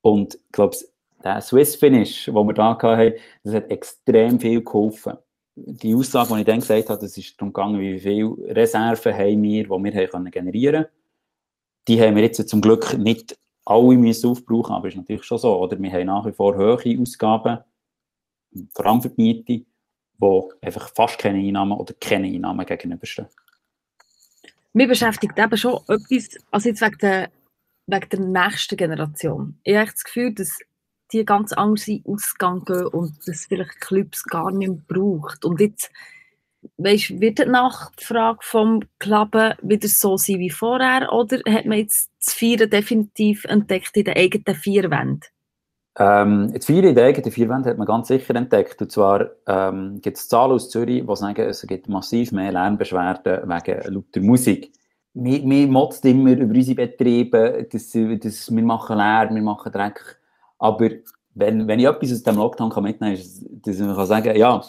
Und 0.01 0.35
ich 0.35 0.51
glaube, 0.51 0.75
der 1.23 1.41
Swiss 1.41 1.75
Finish, 1.75 2.25
den 2.25 2.35
wir 2.35 2.53
da 2.53 2.77
hatten, 2.77 3.13
das 3.43 3.53
hat 3.53 3.69
extrem 3.69 4.39
viel 4.39 4.63
geholfen. 4.63 5.13
Die 5.55 5.95
Aussage, 5.95 6.33
die 6.33 6.39
ich 6.41 6.45
dann 6.45 6.59
gesagt 6.59 6.89
habe, 6.89 6.99
das 6.99 7.17
ist 7.17 7.39
darum 7.39 7.53
gegangen, 7.53 7.79
wie 7.79 7.97
viele 7.97 8.35
Reserven 8.55 9.13
haben 9.13 9.41
wir, 9.43 9.63
die 9.63 9.69
wir 9.69 10.07
haben 10.11 10.31
generieren 10.31 10.83
können. 10.83 11.04
Die 11.87 12.01
haben 12.01 12.15
wir 12.15 12.23
jetzt 12.23 12.47
zum 12.49 12.61
Glück 12.61 12.97
nicht 12.97 13.37
alle 13.65 13.97
müssen 13.97 14.29
aufbrauchen, 14.29 14.73
aber 14.73 14.87
ist 14.87 14.97
natürlich 14.97 15.23
schon 15.23 15.37
so. 15.37 15.57
Oder 15.59 15.79
wir 15.79 15.91
haben 15.91 16.05
nach 16.05 16.25
wie 16.25 16.31
vor 16.31 16.55
hohe 16.55 17.01
Ausgaben, 17.01 17.59
vor 18.73 18.85
allem 18.85 19.01
für 19.01 19.09
die 19.09 19.21
Miete, 19.21 19.65
wo 20.17 20.51
einfach 20.61 20.89
fast 20.93 21.17
keine 21.17 21.39
Einnahmen 21.39 21.77
oder 21.77 21.93
keine 21.99 22.27
Einnahmen 22.27 22.65
gegenüberstehen. 22.65 23.27
Mir 24.73 24.87
beschäftigt 24.87 25.37
eben 25.37 25.57
schon 25.57 25.79
etwas, 25.87 26.37
also 26.51 26.69
jetzt 26.69 26.81
wegen 26.81 26.97
der 26.99 27.29
wegen 27.87 28.09
der 28.09 28.19
nächsten 28.19 28.77
Generation. 28.77 29.59
Ich 29.63 29.75
habe 29.75 29.91
das 29.91 30.03
Gefühl, 30.03 30.33
dass 30.33 30.59
die 31.11 31.23
ganz 31.23 31.53
anders 31.53 31.87
ausgegangen 32.03 32.87
und 32.87 33.27
dass 33.27 33.45
vielleicht 33.45 33.79
Clubs 33.79 34.23
gar 34.23 34.51
nicht 34.51 34.87
braucht. 34.87 35.45
Und 35.45 35.59
jetzt, 35.61 35.91
weißt, 36.77 37.19
wird 37.19 37.39
die 37.39 37.45
Nachfrage 37.45 38.39
vom 38.41 38.81
Klappen 38.99 39.53
wieder 39.61 39.87
so 39.87 40.17
sein 40.17 40.39
wie 40.39 40.49
vorher 40.49 41.11
oder 41.13 41.39
hat 41.47 41.65
man 41.65 41.79
jetzt 41.79 42.09
das 42.23 42.33
Feiern 42.33 42.69
definitiv 42.69 43.45
entdeckt 43.45 43.95
in 43.95 44.05
den 44.05 44.15
eigenen 44.15 44.55
vier 44.55 44.89
Wänden? 44.91 45.21
Ähm, 45.97 46.51
das 46.53 46.67
in 46.67 46.81
den 46.81 46.99
eigenen 46.99 47.31
vier 47.31 47.49
Wänden 47.49 47.69
hat 47.69 47.77
man 47.77 47.87
ganz 47.87 48.09
sicher 48.09 48.35
entdeckt. 48.35 48.81
Und 48.81 48.91
zwar 48.91 49.29
ähm, 49.47 49.99
gibt 50.01 50.17
es 50.17 50.27
Zahlen 50.27 50.51
aus 50.53 50.69
Zürich, 50.69 51.05
die 51.05 51.15
sagen, 51.15 51.41
es 51.41 51.65
gibt 51.65 51.87
massiv 51.87 52.31
mehr 52.31 52.51
Lärmbeschwerden 52.51 53.49
wegen 53.49 53.93
lauter 53.93 54.21
Musik 54.21 54.71
wir, 55.15 55.43
wir 55.43 55.67
motzen 55.67 56.07
immer 56.07 56.31
über 56.31 56.53
unsere 56.53 56.75
Betriebe, 56.75 57.67
dass, 57.71 57.91
dass 57.91 58.53
wir 58.53 58.63
machen 58.63 58.97
Lärm, 58.97 59.35
wir 59.35 59.41
machen 59.41 59.71
Dreck. 59.71 60.19
Aber 60.59 60.89
wenn, 61.33 61.67
wenn 61.67 61.79
ich 61.79 61.85
etwas 61.85 62.11
aus 62.11 62.23
dem 62.23 62.35
Lockdown 62.35 62.69
kann 62.69 62.83
mitnehmen 62.83 63.15
kann, 63.15 63.61
dass 63.61 63.79
ich 63.79 63.95
kann 63.95 64.05
sagen 64.05 64.35
ja, 64.35 64.61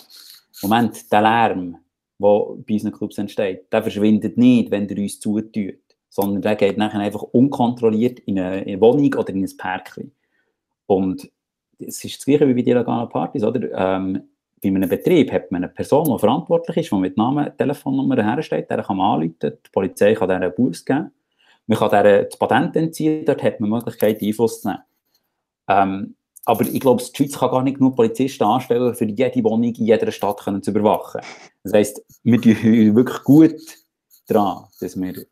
Moment, 0.62 1.12
der 1.12 1.22
Lärm, 1.22 1.76
der 2.18 2.46
bei 2.66 2.74
unseren 2.74 2.92
Clubs 2.92 3.18
entsteht, 3.18 3.72
der 3.72 3.83
verschwindet 3.83 4.37
nicht, 4.37 4.70
wenn 4.70 4.88
der 4.88 4.98
uns 4.98 5.20
zutut, 5.20 5.79
sondern 6.09 6.42
der 6.42 6.57
geht 6.57 6.79
nachher 6.79 7.00
einfach 7.00 7.22
unkontrolliert 7.22 8.20
in 8.20 8.38
eine, 8.38 8.62
in 8.62 8.68
eine 8.68 8.81
Wohnung 8.81 9.14
oder 9.14 9.31
in 9.31 9.44
ein 9.44 9.57
Park. 9.57 10.00
Und 10.87 11.31
es 11.79 12.05
ist 12.05 12.18
das 12.18 12.24
Gleiche 12.24 12.48
wie 12.48 12.55
bei 12.55 12.70
illegalen 12.70 13.09
Partys, 13.09 13.42
oder? 13.42 13.61
Ähm, 13.72 14.22
bei 14.62 14.68
einem 14.68 14.88
Betrieb 14.88 15.31
hat 15.33 15.50
man 15.52 15.64
eine 15.64 15.72
Person, 15.72 16.07
die 16.07 16.18
verantwortlich 16.18 16.79
ist, 16.79 16.90
die 16.90 16.96
mit 16.96 17.16
Namen, 17.16 17.57
Telefonnummer 17.57 18.22
hersteht, 18.22 18.70
der 18.70 18.83
kann 18.83 18.96
man 18.96 19.20
anrufen, 19.20 19.37
die 19.42 19.70
Polizei 19.70 20.14
kann 20.14 20.29
der 20.29 20.38
einen 20.38 20.55
Bus 20.55 20.85
geben, 20.85 21.12
man 21.66 21.79
kann 21.79 21.90
der 21.90 22.24
das 22.24 22.38
Patent 22.38 22.74
entziehen, 22.76 23.24
dort 23.24 23.42
hat 23.42 23.61
man 23.61 23.68
die 23.70 23.76
Möglichkeit, 23.76 24.22
Einfluss 24.22 24.62
zu 24.62 24.68
nehmen. 24.68 24.83
Ähm, 25.68 26.15
aber 26.46 26.64
ich 26.64 26.80
glaube, 26.80 27.02
die 27.02 27.14
Schweiz 27.14 27.38
kann 27.38 27.50
gar 27.50 27.62
nicht 27.62 27.78
genug 27.78 27.96
Polizisten 27.96 28.44
anstellen, 28.44 28.94
für 28.94 29.04
jede 29.04 29.44
Wohnung 29.44 29.74
in 29.74 29.85
jeder 29.85 30.11
Stadt 30.12 30.40
können 30.40 30.62
zu 30.62 30.70
überwachen. 30.70 31.20
Das 31.64 31.72
heisst, 31.72 32.02
wir 32.22 32.40
tun 32.40 32.96
wirklich 32.96 33.22
gut 33.24 33.61
daran, 34.28 34.64
dass 34.80 34.98
wir 34.98 35.26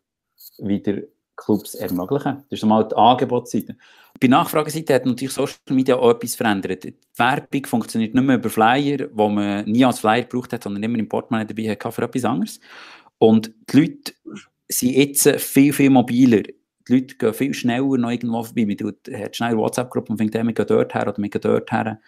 wieder 0.59 1.01
Clubs 1.37 1.75
ermöglichen. 1.75 2.43
Das 2.49 2.59
ist 2.59 2.63
einmal 2.63 2.87
die 2.87 2.95
Angebotsseite. 2.95 3.77
Bei 4.19 4.27
Nachfrageseite 4.27 4.93
hat 4.93 5.05
natürlich 5.05 5.33
Social 5.33 5.55
Media 5.69 5.95
auch 5.95 6.11
etwas 6.11 6.35
verändert. 6.35 6.83
Die 6.83 6.95
Werbung 7.17 7.65
funktioniert 7.65 8.13
nicht 8.13 8.23
mehr 8.23 8.37
über 8.37 8.49
Flyer, 8.49 9.09
wo 9.13 9.29
man 9.29 9.65
nie 9.65 9.83
als 9.83 9.99
Flyer 9.99 10.23
gebraucht 10.23 10.53
hat, 10.53 10.63
sondern 10.63 10.83
immer 10.83 10.99
im 10.99 11.09
Portemonnaie 11.09 11.45
dabei 11.45 11.69
hatte 11.69 11.91
für 11.91 12.03
etwas 12.03 12.25
anderes. 12.25 12.59
Und 13.17 13.51
die 13.71 13.79
Leute 13.79 14.13
sind 14.69 14.91
jetzt 14.91 15.29
viel, 15.41 15.73
viel 15.73 15.89
mobiler. 15.89 16.43
Die 16.87 16.93
Leute 16.93 17.15
gehen 17.15 17.33
viel 17.33 17.53
schneller 17.53 17.97
noch 17.97 18.11
irgendwo 18.11 18.43
vorbei. 18.43 18.65
Man 18.65 19.21
hat 19.21 19.35
schnell 19.35 19.51
eine 19.51 19.57
WhatsApp-Gruppe 19.57 20.11
und 20.11 20.17
fängt 20.17 20.35
an, 20.35 20.47
wir 20.47 20.53
gehen 20.53 20.67
dort 20.67 20.93
her 20.93 21.07
oder 21.07 21.17
wir 21.17 21.29
gehen 21.29 21.41
dort 21.41 21.71
her. 21.71 21.99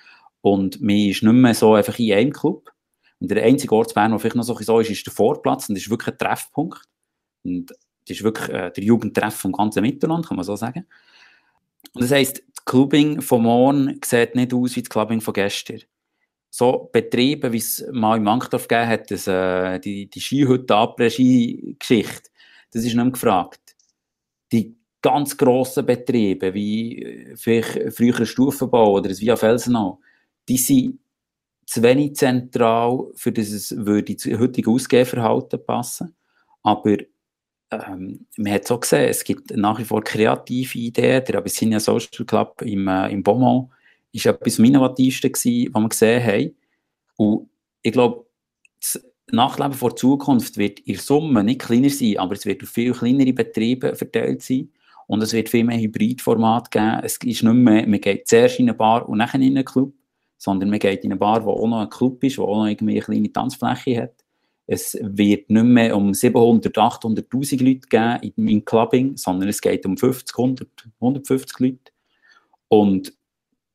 Und 0.41 0.81
man 0.81 0.95
ist 0.95 1.23
nicht 1.23 1.33
mehr 1.33 1.53
so 1.53 1.73
einfach 1.73 1.97
in 1.97 2.13
einem 2.13 2.33
Club. 2.33 2.71
Und 3.19 3.31
der 3.31 3.43
einzige 3.43 3.73
Ort 3.73 3.91
in 3.91 3.95
Bern, 3.95 4.11
der 4.11 4.19
vielleicht 4.19 4.35
noch 4.35 4.43
so 4.43 4.79
ist, 4.79 4.89
ist 4.89 5.05
der 5.05 5.13
Vorplatz 5.13 5.69
und 5.69 5.75
das 5.75 5.83
ist 5.83 5.89
wirklich 5.89 6.13
ein 6.13 6.17
Treffpunkt. 6.19 6.81
Und 7.43 7.71
das 7.71 8.17
ist 8.17 8.23
wirklich 8.23 8.49
äh, 8.49 8.71
der 8.71 8.83
Jugendtreff 8.83 9.35
vom 9.35 9.51
ganzen 9.51 9.81
Mittelland, 9.81 10.27
kann 10.27 10.37
man 10.37 10.45
so 10.45 10.55
sagen. 10.55 10.85
Und 11.93 12.03
das 12.03 12.11
heisst, 12.11 12.43
das 12.53 12.65
Clubbing 12.65 13.21
von 13.21 13.43
morgen 13.43 13.99
sieht 14.03 14.35
nicht 14.35 14.53
aus 14.53 14.75
wie 14.75 14.81
das 14.81 14.89
Clubbing 14.89 15.21
von 15.21 15.33
gestern. 15.33 15.81
So 16.49 16.89
Betriebe, 16.91 17.51
wie 17.51 17.57
es 17.57 17.85
mal 17.91 18.17
in 18.17 18.23
Mankdorf 18.23 18.67
gegeben 18.67 18.89
hat, 18.89 19.11
das, 19.11 19.27
äh, 19.27 19.79
die, 19.79 20.09
die 20.09 20.21
Skihütte 20.21 20.73
Après-Ski-Geschichte, 20.73 22.29
das 22.71 22.83
ist 22.83 22.93
nicht 22.93 22.95
mehr 22.95 23.11
gefragt. 23.11 23.66
Die 24.51 24.75
ganz 25.01 25.37
grossen 25.37 25.85
Betriebe, 25.85 26.53
wie 26.53 27.03
äh, 27.03 27.35
vielleicht 27.35 27.95
früher 27.95 28.25
Stufenbau 28.25 28.93
oder 28.93 29.09
das 29.09 29.19
Via 29.19 29.35
Felsenau, 29.35 29.99
die 30.47 30.57
sind 30.57 30.99
zu 31.65 31.83
wenig 31.83 32.15
zentral, 32.15 33.11
für 33.15 33.31
das 33.31 33.49
es 33.49 33.75
würde 33.75 34.15
das 34.15 34.25
heutige 34.39 34.71
Ausgehverhalten 34.71 35.65
passen. 35.65 36.15
Aber 36.63 36.97
ähm, 37.71 38.25
man 38.37 38.53
hat 38.53 38.67
so 38.67 38.79
gesehen, 38.79 39.09
es 39.09 39.23
gibt 39.23 39.55
nach 39.55 39.77
wie 39.79 39.83
vor 39.83 40.03
kreative 40.03 40.77
Ideen. 40.77 41.23
Der 41.25 41.35
Abyssinia 41.35 41.79
Social 41.79 42.25
Club 42.25 42.61
im, 42.61 42.87
äh, 42.87 43.09
im 43.09 43.21
Beaumont 43.21 43.69
ist 44.13 44.25
etwas 44.25 44.59
am 44.59 44.65
innovativsten 44.65 45.31
gewesen, 45.31 45.73
was 45.73 45.81
wir 45.81 45.89
gesehen 45.89 46.23
haben. 46.25 46.55
Und 47.17 47.49
ich 47.81 47.91
glaube, 47.91 48.25
Nachleben 49.31 49.73
vor 49.73 49.95
Zukunft 49.95 50.57
wird 50.57 50.79
in 50.81 50.95
Summe 50.95 51.43
nicht 51.43 51.61
kleiner 51.61 51.89
sein, 51.89 52.17
aber 52.17 52.33
es 52.33 52.45
wird 52.45 52.63
auf 52.63 52.69
viel 52.69 52.93
kleinere 52.93 53.33
Betriebe 53.33 53.95
verteilt 53.95 54.41
sein. 54.41 54.69
Und 55.07 55.21
es 55.23 55.33
wird 55.33 55.49
viel 55.49 55.63
mehr 55.63 55.79
Hybridformat 55.79 56.69
geben. 56.69 56.99
Es 57.03 57.17
ist 57.17 57.43
nicht 57.43 57.43
mehr, 57.43 57.87
man 57.87 58.01
geht 58.01 58.27
zuerst 58.27 58.59
in 58.59 58.69
eine 58.69 58.77
Bar 58.77 59.07
und 59.07 59.17
nachher 59.17 59.39
in 59.39 59.57
einen 59.57 59.65
Club, 59.65 59.93
sondern 60.37 60.69
man 60.69 60.79
geht 60.79 61.03
in 61.03 61.11
eine 61.11 61.19
Bar, 61.19 61.45
wo 61.45 61.51
auch 61.51 61.67
noch 61.67 61.81
ein 61.81 61.89
Club 61.89 62.23
ist, 62.23 62.37
wo 62.37 62.43
auch 62.43 62.57
noch 62.57 62.67
irgendwie 62.67 62.95
eine 62.95 63.01
kleine 63.01 63.31
Tanzfläche 63.31 64.03
hat. 64.03 64.25
Es 64.65 64.97
wird 65.01 65.49
nicht 65.49 65.63
mehr 65.63 65.95
um 65.95 66.13
700, 66.13 66.77
800.000 66.77 67.63
Leute 67.63 67.87
geben 67.87 68.47
im 68.49 68.65
Clubbing, 68.65 69.15
sondern 69.15 69.47
es 69.47 69.61
geht 69.61 69.85
um 69.85 69.95
50, 69.95 70.37
100, 70.37 70.67
150 70.99 71.59
Leute. 71.59 71.91
Und 72.67 73.13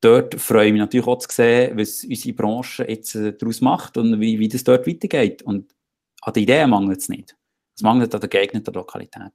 dort 0.02 0.34
freue 0.34 0.66
ich 0.66 0.72
mich 0.72 0.80
natürlich 0.80 1.06
auch 1.06 1.18
zu 1.18 1.28
sehen, 1.30 1.78
was 1.78 2.04
unsere 2.04 2.34
Branche 2.34 2.84
jetzt 2.86 3.14
äh, 3.14 3.32
daraus 3.32 3.62
macht 3.62 3.96
und 3.96 4.20
wie, 4.20 4.38
wie 4.38 4.48
das 4.48 4.64
dort 4.64 4.86
weitergeht. 4.86 5.42
Und 5.42 5.74
an 6.20 6.32
den 6.34 6.42
Ideen 6.42 6.70
mangelt 6.70 6.98
es 6.98 7.08
nicht. 7.08 7.36
Es 7.74 7.82
mangelt 7.82 8.14
an 8.14 8.20
den 8.20 8.28
geeigneten 8.28 8.74
Lokalitäten. 8.74 9.30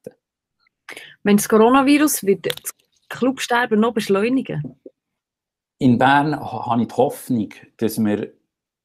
Wenn 1.24 1.38
das 1.38 1.50
Coronavirus 1.50 2.24
wird 2.24 2.46
das 2.46 2.74
Clubsterben 3.10 3.80
noch 3.80 3.94
beschleunigen? 3.94 4.76
In 5.80 5.98
Bern 5.98 6.40
habe 6.40 6.82
ich 6.82 6.88
die 6.88 6.96
Hoffnung, 6.96 7.50
dass 7.78 7.98
wir 8.00 8.32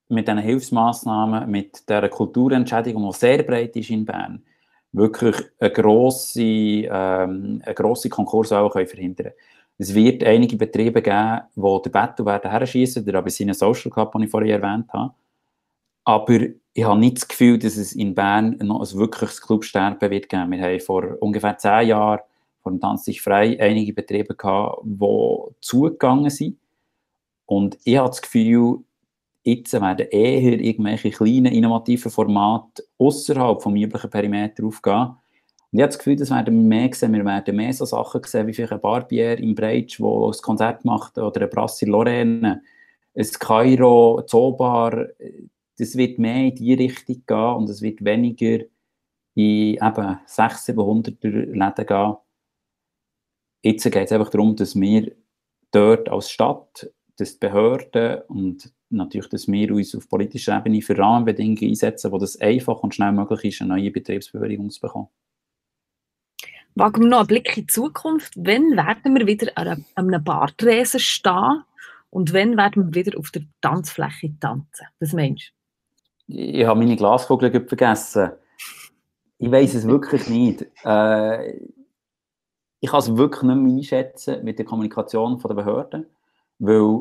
mit 0.08 0.28
diesen 0.28 0.38
Hilfsmaßnahmen, 0.38 1.50
mit 1.50 1.88
dieser 1.88 2.08
Kulturentschädigung, 2.08 3.10
die 3.10 3.16
sehr 3.16 3.42
breit 3.42 3.76
ist 3.76 3.90
in 3.90 4.04
Bern, 4.04 4.44
wirklich 4.92 5.36
eine 5.58 5.72
grosse, 5.72 6.42
ähm, 6.42 7.62
eine 7.64 7.74
grosse 7.74 8.08
Konkurs 8.08 8.52
auch 8.52 8.72
verhindern 8.72 9.32
können. 9.32 9.34
Es 9.78 9.94
wird 9.94 10.22
einige 10.22 10.56
Betriebe 10.56 11.02
geben, 11.02 11.40
die 11.56 11.82
den 11.84 11.92
Battle 11.92 12.26
werden 12.26 12.50
herschießen, 12.50 13.04
der 13.04 13.16
Abyssinian 13.16 13.54
Social 13.54 13.90
Club, 13.90 14.12
den 14.12 14.22
ich 14.22 14.30
vorher 14.30 14.60
erwähnt 14.60 14.92
habe. 14.92 15.14
Aber 16.04 16.38
ich 16.74 16.84
habe 16.84 17.00
nicht 17.00 17.16
das 17.16 17.28
Gefühl, 17.28 17.58
dass 17.58 17.76
es 17.76 17.92
in 17.92 18.14
Bern 18.14 18.56
noch 18.62 18.80
ein 18.80 18.98
wirkliches 18.98 19.40
Clubsterben 19.40 20.10
wird 20.10 20.28
geben. 20.28 20.50
Wir 20.50 20.62
haben 20.62 20.80
vor 20.80 21.16
ungefähr 21.20 21.58
zehn 21.58 21.88
Jahren 21.88 22.20
vor 22.62 22.72
dem 22.72 22.80
Tanz 22.80 23.04
sich 23.04 23.20
frei 23.20 23.60
einige 23.60 23.92
Betriebe 23.92 24.34
gehabt, 24.34 24.82
die 24.84 25.54
zugegangen 25.60 26.30
sind. 26.30 26.58
Und 27.44 27.78
ich 27.84 27.96
habe 27.96 28.08
das 28.08 28.22
Gefühl, 28.22 28.84
jetzt 29.42 29.72
werden 29.72 30.06
eher 30.10 30.60
irgendwelche 30.60 31.10
kleinen, 31.10 31.52
innovativen 31.52 32.10
Formate 32.10 32.84
außerhalb 32.98 33.60
vom 33.60 33.76
üblichen 33.76 34.10
Perimeter 34.10 34.64
aufgehen. 34.64 35.16
Und 35.72 35.78
ich 35.78 35.82
habe 35.82 35.88
das 35.88 35.98
Gefühl, 35.98 36.16
das 36.16 36.30
werden 36.30 36.54
wir 36.54 36.78
mehr 36.80 36.94
sehen. 36.94 37.14
Wir 37.14 37.24
werden 37.24 37.56
mehr 37.56 37.72
so 37.72 37.86
Sachen 37.86 38.22
sehen, 38.24 38.46
wie 38.46 38.52
vielleicht 38.52 38.74
ein 38.74 38.80
Barbier 38.80 39.38
im 39.38 39.54
Breitsch, 39.54 39.98
der 39.98 40.06
ein 40.06 40.42
Konzert 40.42 40.84
macht, 40.84 41.16
oder 41.16 41.42
ein 41.42 41.50
Brasser 41.50 41.86
Lorraine, 41.86 42.62
ein 43.14 43.30
Kairo, 43.38 44.18
ein 44.18 44.28
Zobar, 44.28 45.06
das 45.78 45.96
wird 45.96 46.18
mehr 46.18 46.46
in 46.46 46.54
die 46.54 46.74
Richtung 46.74 47.22
gehen 47.26 47.54
und 47.56 47.70
es 47.70 47.80
wird 47.82 48.04
weniger 48.04 48.64
in 49.34 49.74
eben 49.74 50.18
600, 50.26 50.60
700 50.60 51.24
Läden 51.24 51.86
gehen. 51.86 52.16
Jetzt 53.62 53.84
geht 53.84 53.96
es 53.96 54.12
einfach 54.12 54.30
darum, 54.30 54.56
dass 54.56 54.78
wir 54.78 55.12
dort 55.70 56.08
als 56.08 56.30
Stadt, 56.30 56.90
dass 57.16 57.32
die 57.32 57.38
Behörden 57.38 58.22
und 58.28 58.72
natürlich, 58.90 59.28
dass 59.28 59.48
wir 59.48 59.72
uns 59.72 59.94
auf 59.94 60.08
politischer 60.08 60.58
Ebene 60.58 60.82
für 60.82 60.98
Rahmenbedingungen 60.98 61.70
einsetzen, 61.70 62.12
wo 62.12 62.18
das 62.18 62.38
einfach 62.40 62.82
und 62.82 62.94
schnell 62.94 63.12
möglich 63.12 63.44
ist, 63.44 63.62
eine 63.62 63.74
neue 63.74 63.90
Betriebsbewilligung 63.90 64.68
zu 64.70 64.80
bekommen. 64.80 65.08
Wagen 66.74 67.02
wir 67.02 67.08
noch 67.08 67.18
einen 67.18 67.26
Blick 67.26 67.56
in 67.56 67.66
die 67.66 67.66
Zukunft. 67.66 68.32
Wann 68.36 68.76
werden 68.76 69.14
wir 69.14 69.26
wieder 69.26 69.52
an 69.56 69.84
einem 69.94 70.24
Bartresen 70.24 71.00
stehen 71.00 71.64
und 72.10 72.32
wann 72.32 72.56
werden 72.56 72.86
wir 72.86 73.04
wieder 73.04 73.18
auf 73.18 73.30
der 73.30 73.42
Tanzfläche 73.60 74.32
tanzen? 74.40 74.86
Was 74.98 75.12
meinst 75.12 75.52
du? 76.28 76.34
Ich 76.34 76.64
habe 76.64 76.78
meine 76.78 76.96
Glaskugel 76.96 77.50
vergessen. 77.66 78.32
Ich 79.38 79.50
weiß 79.50 79.74
es 79.74 79.86
wirklich 79.86 80.28
nicht. 80.28 80.66
Äh, 80.84 81.58
ich 82.80 82.90
kann 82.90 83.00
es 83.00 83.16
wirklich 83.16 83.42
nicht 83.42 83.56
mehr 83.56 83.74
einschätzen 83.74 84.44
mit 84.44 84.58
der 84.58 84.64
Kommunikation 84.64 85.38
der 85.38 85.54
Behörden, 85.54 86.06
weil 86.58 87.00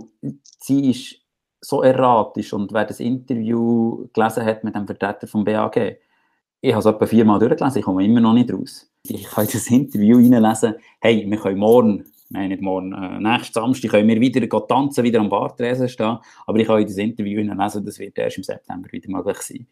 sie 0.59 0.91
ist 0.91 1.21
so 1.61 1.81
erratisch 1.81 2.51
und 2.53 2.73
wer 2.73 2.85
das 2.85 2.99
Interview 2.99 4.07
gelesen 4.13 4.43
hat 4.43 4.63
mit 4.63 4.75
dem 4.75 4.85
Vertreter 4.85 5.27
vom 5.27 5.43
BAG, 5.43 5.97
ich 6.61 6.73
habe 6.73 6.79
es 6.79 6.85
etwa 6.85 7.05
viermal 7.05 7.39
durchgelesen, 7.39 7.79
ich 7.79 7.85
komme 7.85 8.03
immer 8.03 8.19
noch 8.19 8.33
nicht 8.33 8.51
raus. 8.51 8.90
Ich 9.07 9.23
kann 9.23 9.47
das 9.51 9.69
Interview 9.69 10.17
reinlesen, 10.17 10.75
hey, 10.99 11.25
wir 11.27 11.37
können 11.37 11.59
morgen, 11.59 12.05
nein, 12.29 12.49
nicht 12.49 12.61
morgen, 12.61 12.93
äh, 12.93 13.19
nächsten 13.19 13.53
Samstag 13.53 13.91
können 13.91 14.07
wir 14.07 14.21
wieder 14.21 14.47
tanzen, 14.67 15.03
wieder 15.03 15.19
am 15.19 15.29
Bartresen 15.29 15.89
stehen, 15.89 16.19
aber 16.45 16.59
ich 16.59 16.67
kann 16.67 16.83
das 16.83 16.97
Interview 16.97 17.39
hineinlesen, 17.39 17.83
das 17.83 17.97
wird 17.97 18.17
erst 18.19 18.37
im 18.37 18.43
September 18.43 18.91
wieder 18.91 19.09
möglich 19.09 19.37
sein. 19.39 19.67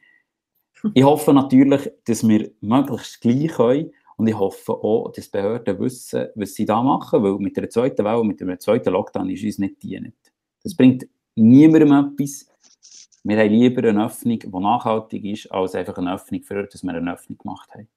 Ich 0.94 1.04
hoffe 1.04 1.34
natürlich, 1.34 1.92
dass 2.06 2.28
wir 2.28 2.50
möglichst 2.62 3.22
gleich 3.22 3.52
können 3.52 3.92
und 4.18 4.28
ich 4.28 4.38
hoffe 4.38 4.74
auch, 4.74 5.12
dass 5.12 5.26
die 5.26 5.38
Behörden 5.38 5.80
wissen, 5.80 6.28
was 6.36 6.56
sie 6.56 6.66
da 6.66 6.82
machen, 6.82 7.22
weil 7.22 7.38
mit 7.38 7.56
der 7.56 7.70
zweiten 7.70 8.04
Welle, 8.04 8.24
mit 8.24 8.42
dem 8.42 8.60
zweiten 8.60 8.92
Lockdown 8.92 9.30
ist 9.30 9.44
uns 9.44 9.60
nicht 9.60 9.84
dienend. 9.84 10.16
Das 10.64 10.76
bringt 10.76 11.08
niemandem 11.36 11.92
etwas. 11.92 12.48
Wir 13.24 13.38
haben 13.38 13.52
lieber 13.52 13.88
eine 13.88 14.06
Öffnung, 14.06 14.40
die 14.40 14.50
nachhaltig 14.50 15.24
ist, 15.26 15.52
als 15.52 15.76
einfach 15.76 15.98
eine 15.98 16.14
Öffnung, 16.14 16.42
für 16.42 16.64
dass 16.64 16.84
wir 16.84 16.94
eine 16.94 17.14
Öffnung 17.14 17.38
gemacht 17.38 17.70
haben. 17.76 17.88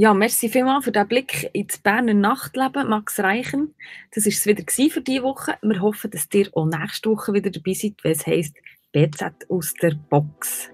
Ja, 0.00 0.14
merci 0.14 0.48
vielmals 0.48 0.84
für 0.84 0.92
den 0.92 1.08
Blick 1.08 1.50
ins 1.52 1.78
Berner 1.78 2.14
Nachtleben, 2.14 2.88
Max 2.88 3.18
Reichen. 3.18 3.74
Das 4.14 4.26
war 4.26 4.30
es 4.30 4.46
wieder 4.46 4.62
für 4.92 5.00
diese 5.00 5.24
Woche. 5.24 5.58
Wir 5.60 5.80
hoffen, 5.80 6.12
dass 6.12 6.28
ihr 6.32 6.48
auch 6.52 6.66
nächste 6.66 7.10
Woche 7.10 7.32
wieder 7.32 7.50
dabei 7.50 7.74
seid, 7.74 7.94
wenn 8.04 8.12
es 8.12 8.24
heisst 8.24 8.54
BZ 8.92 9.50
aus 9.50 9.74
der 9.74 9.96
Box. 10.08 10.70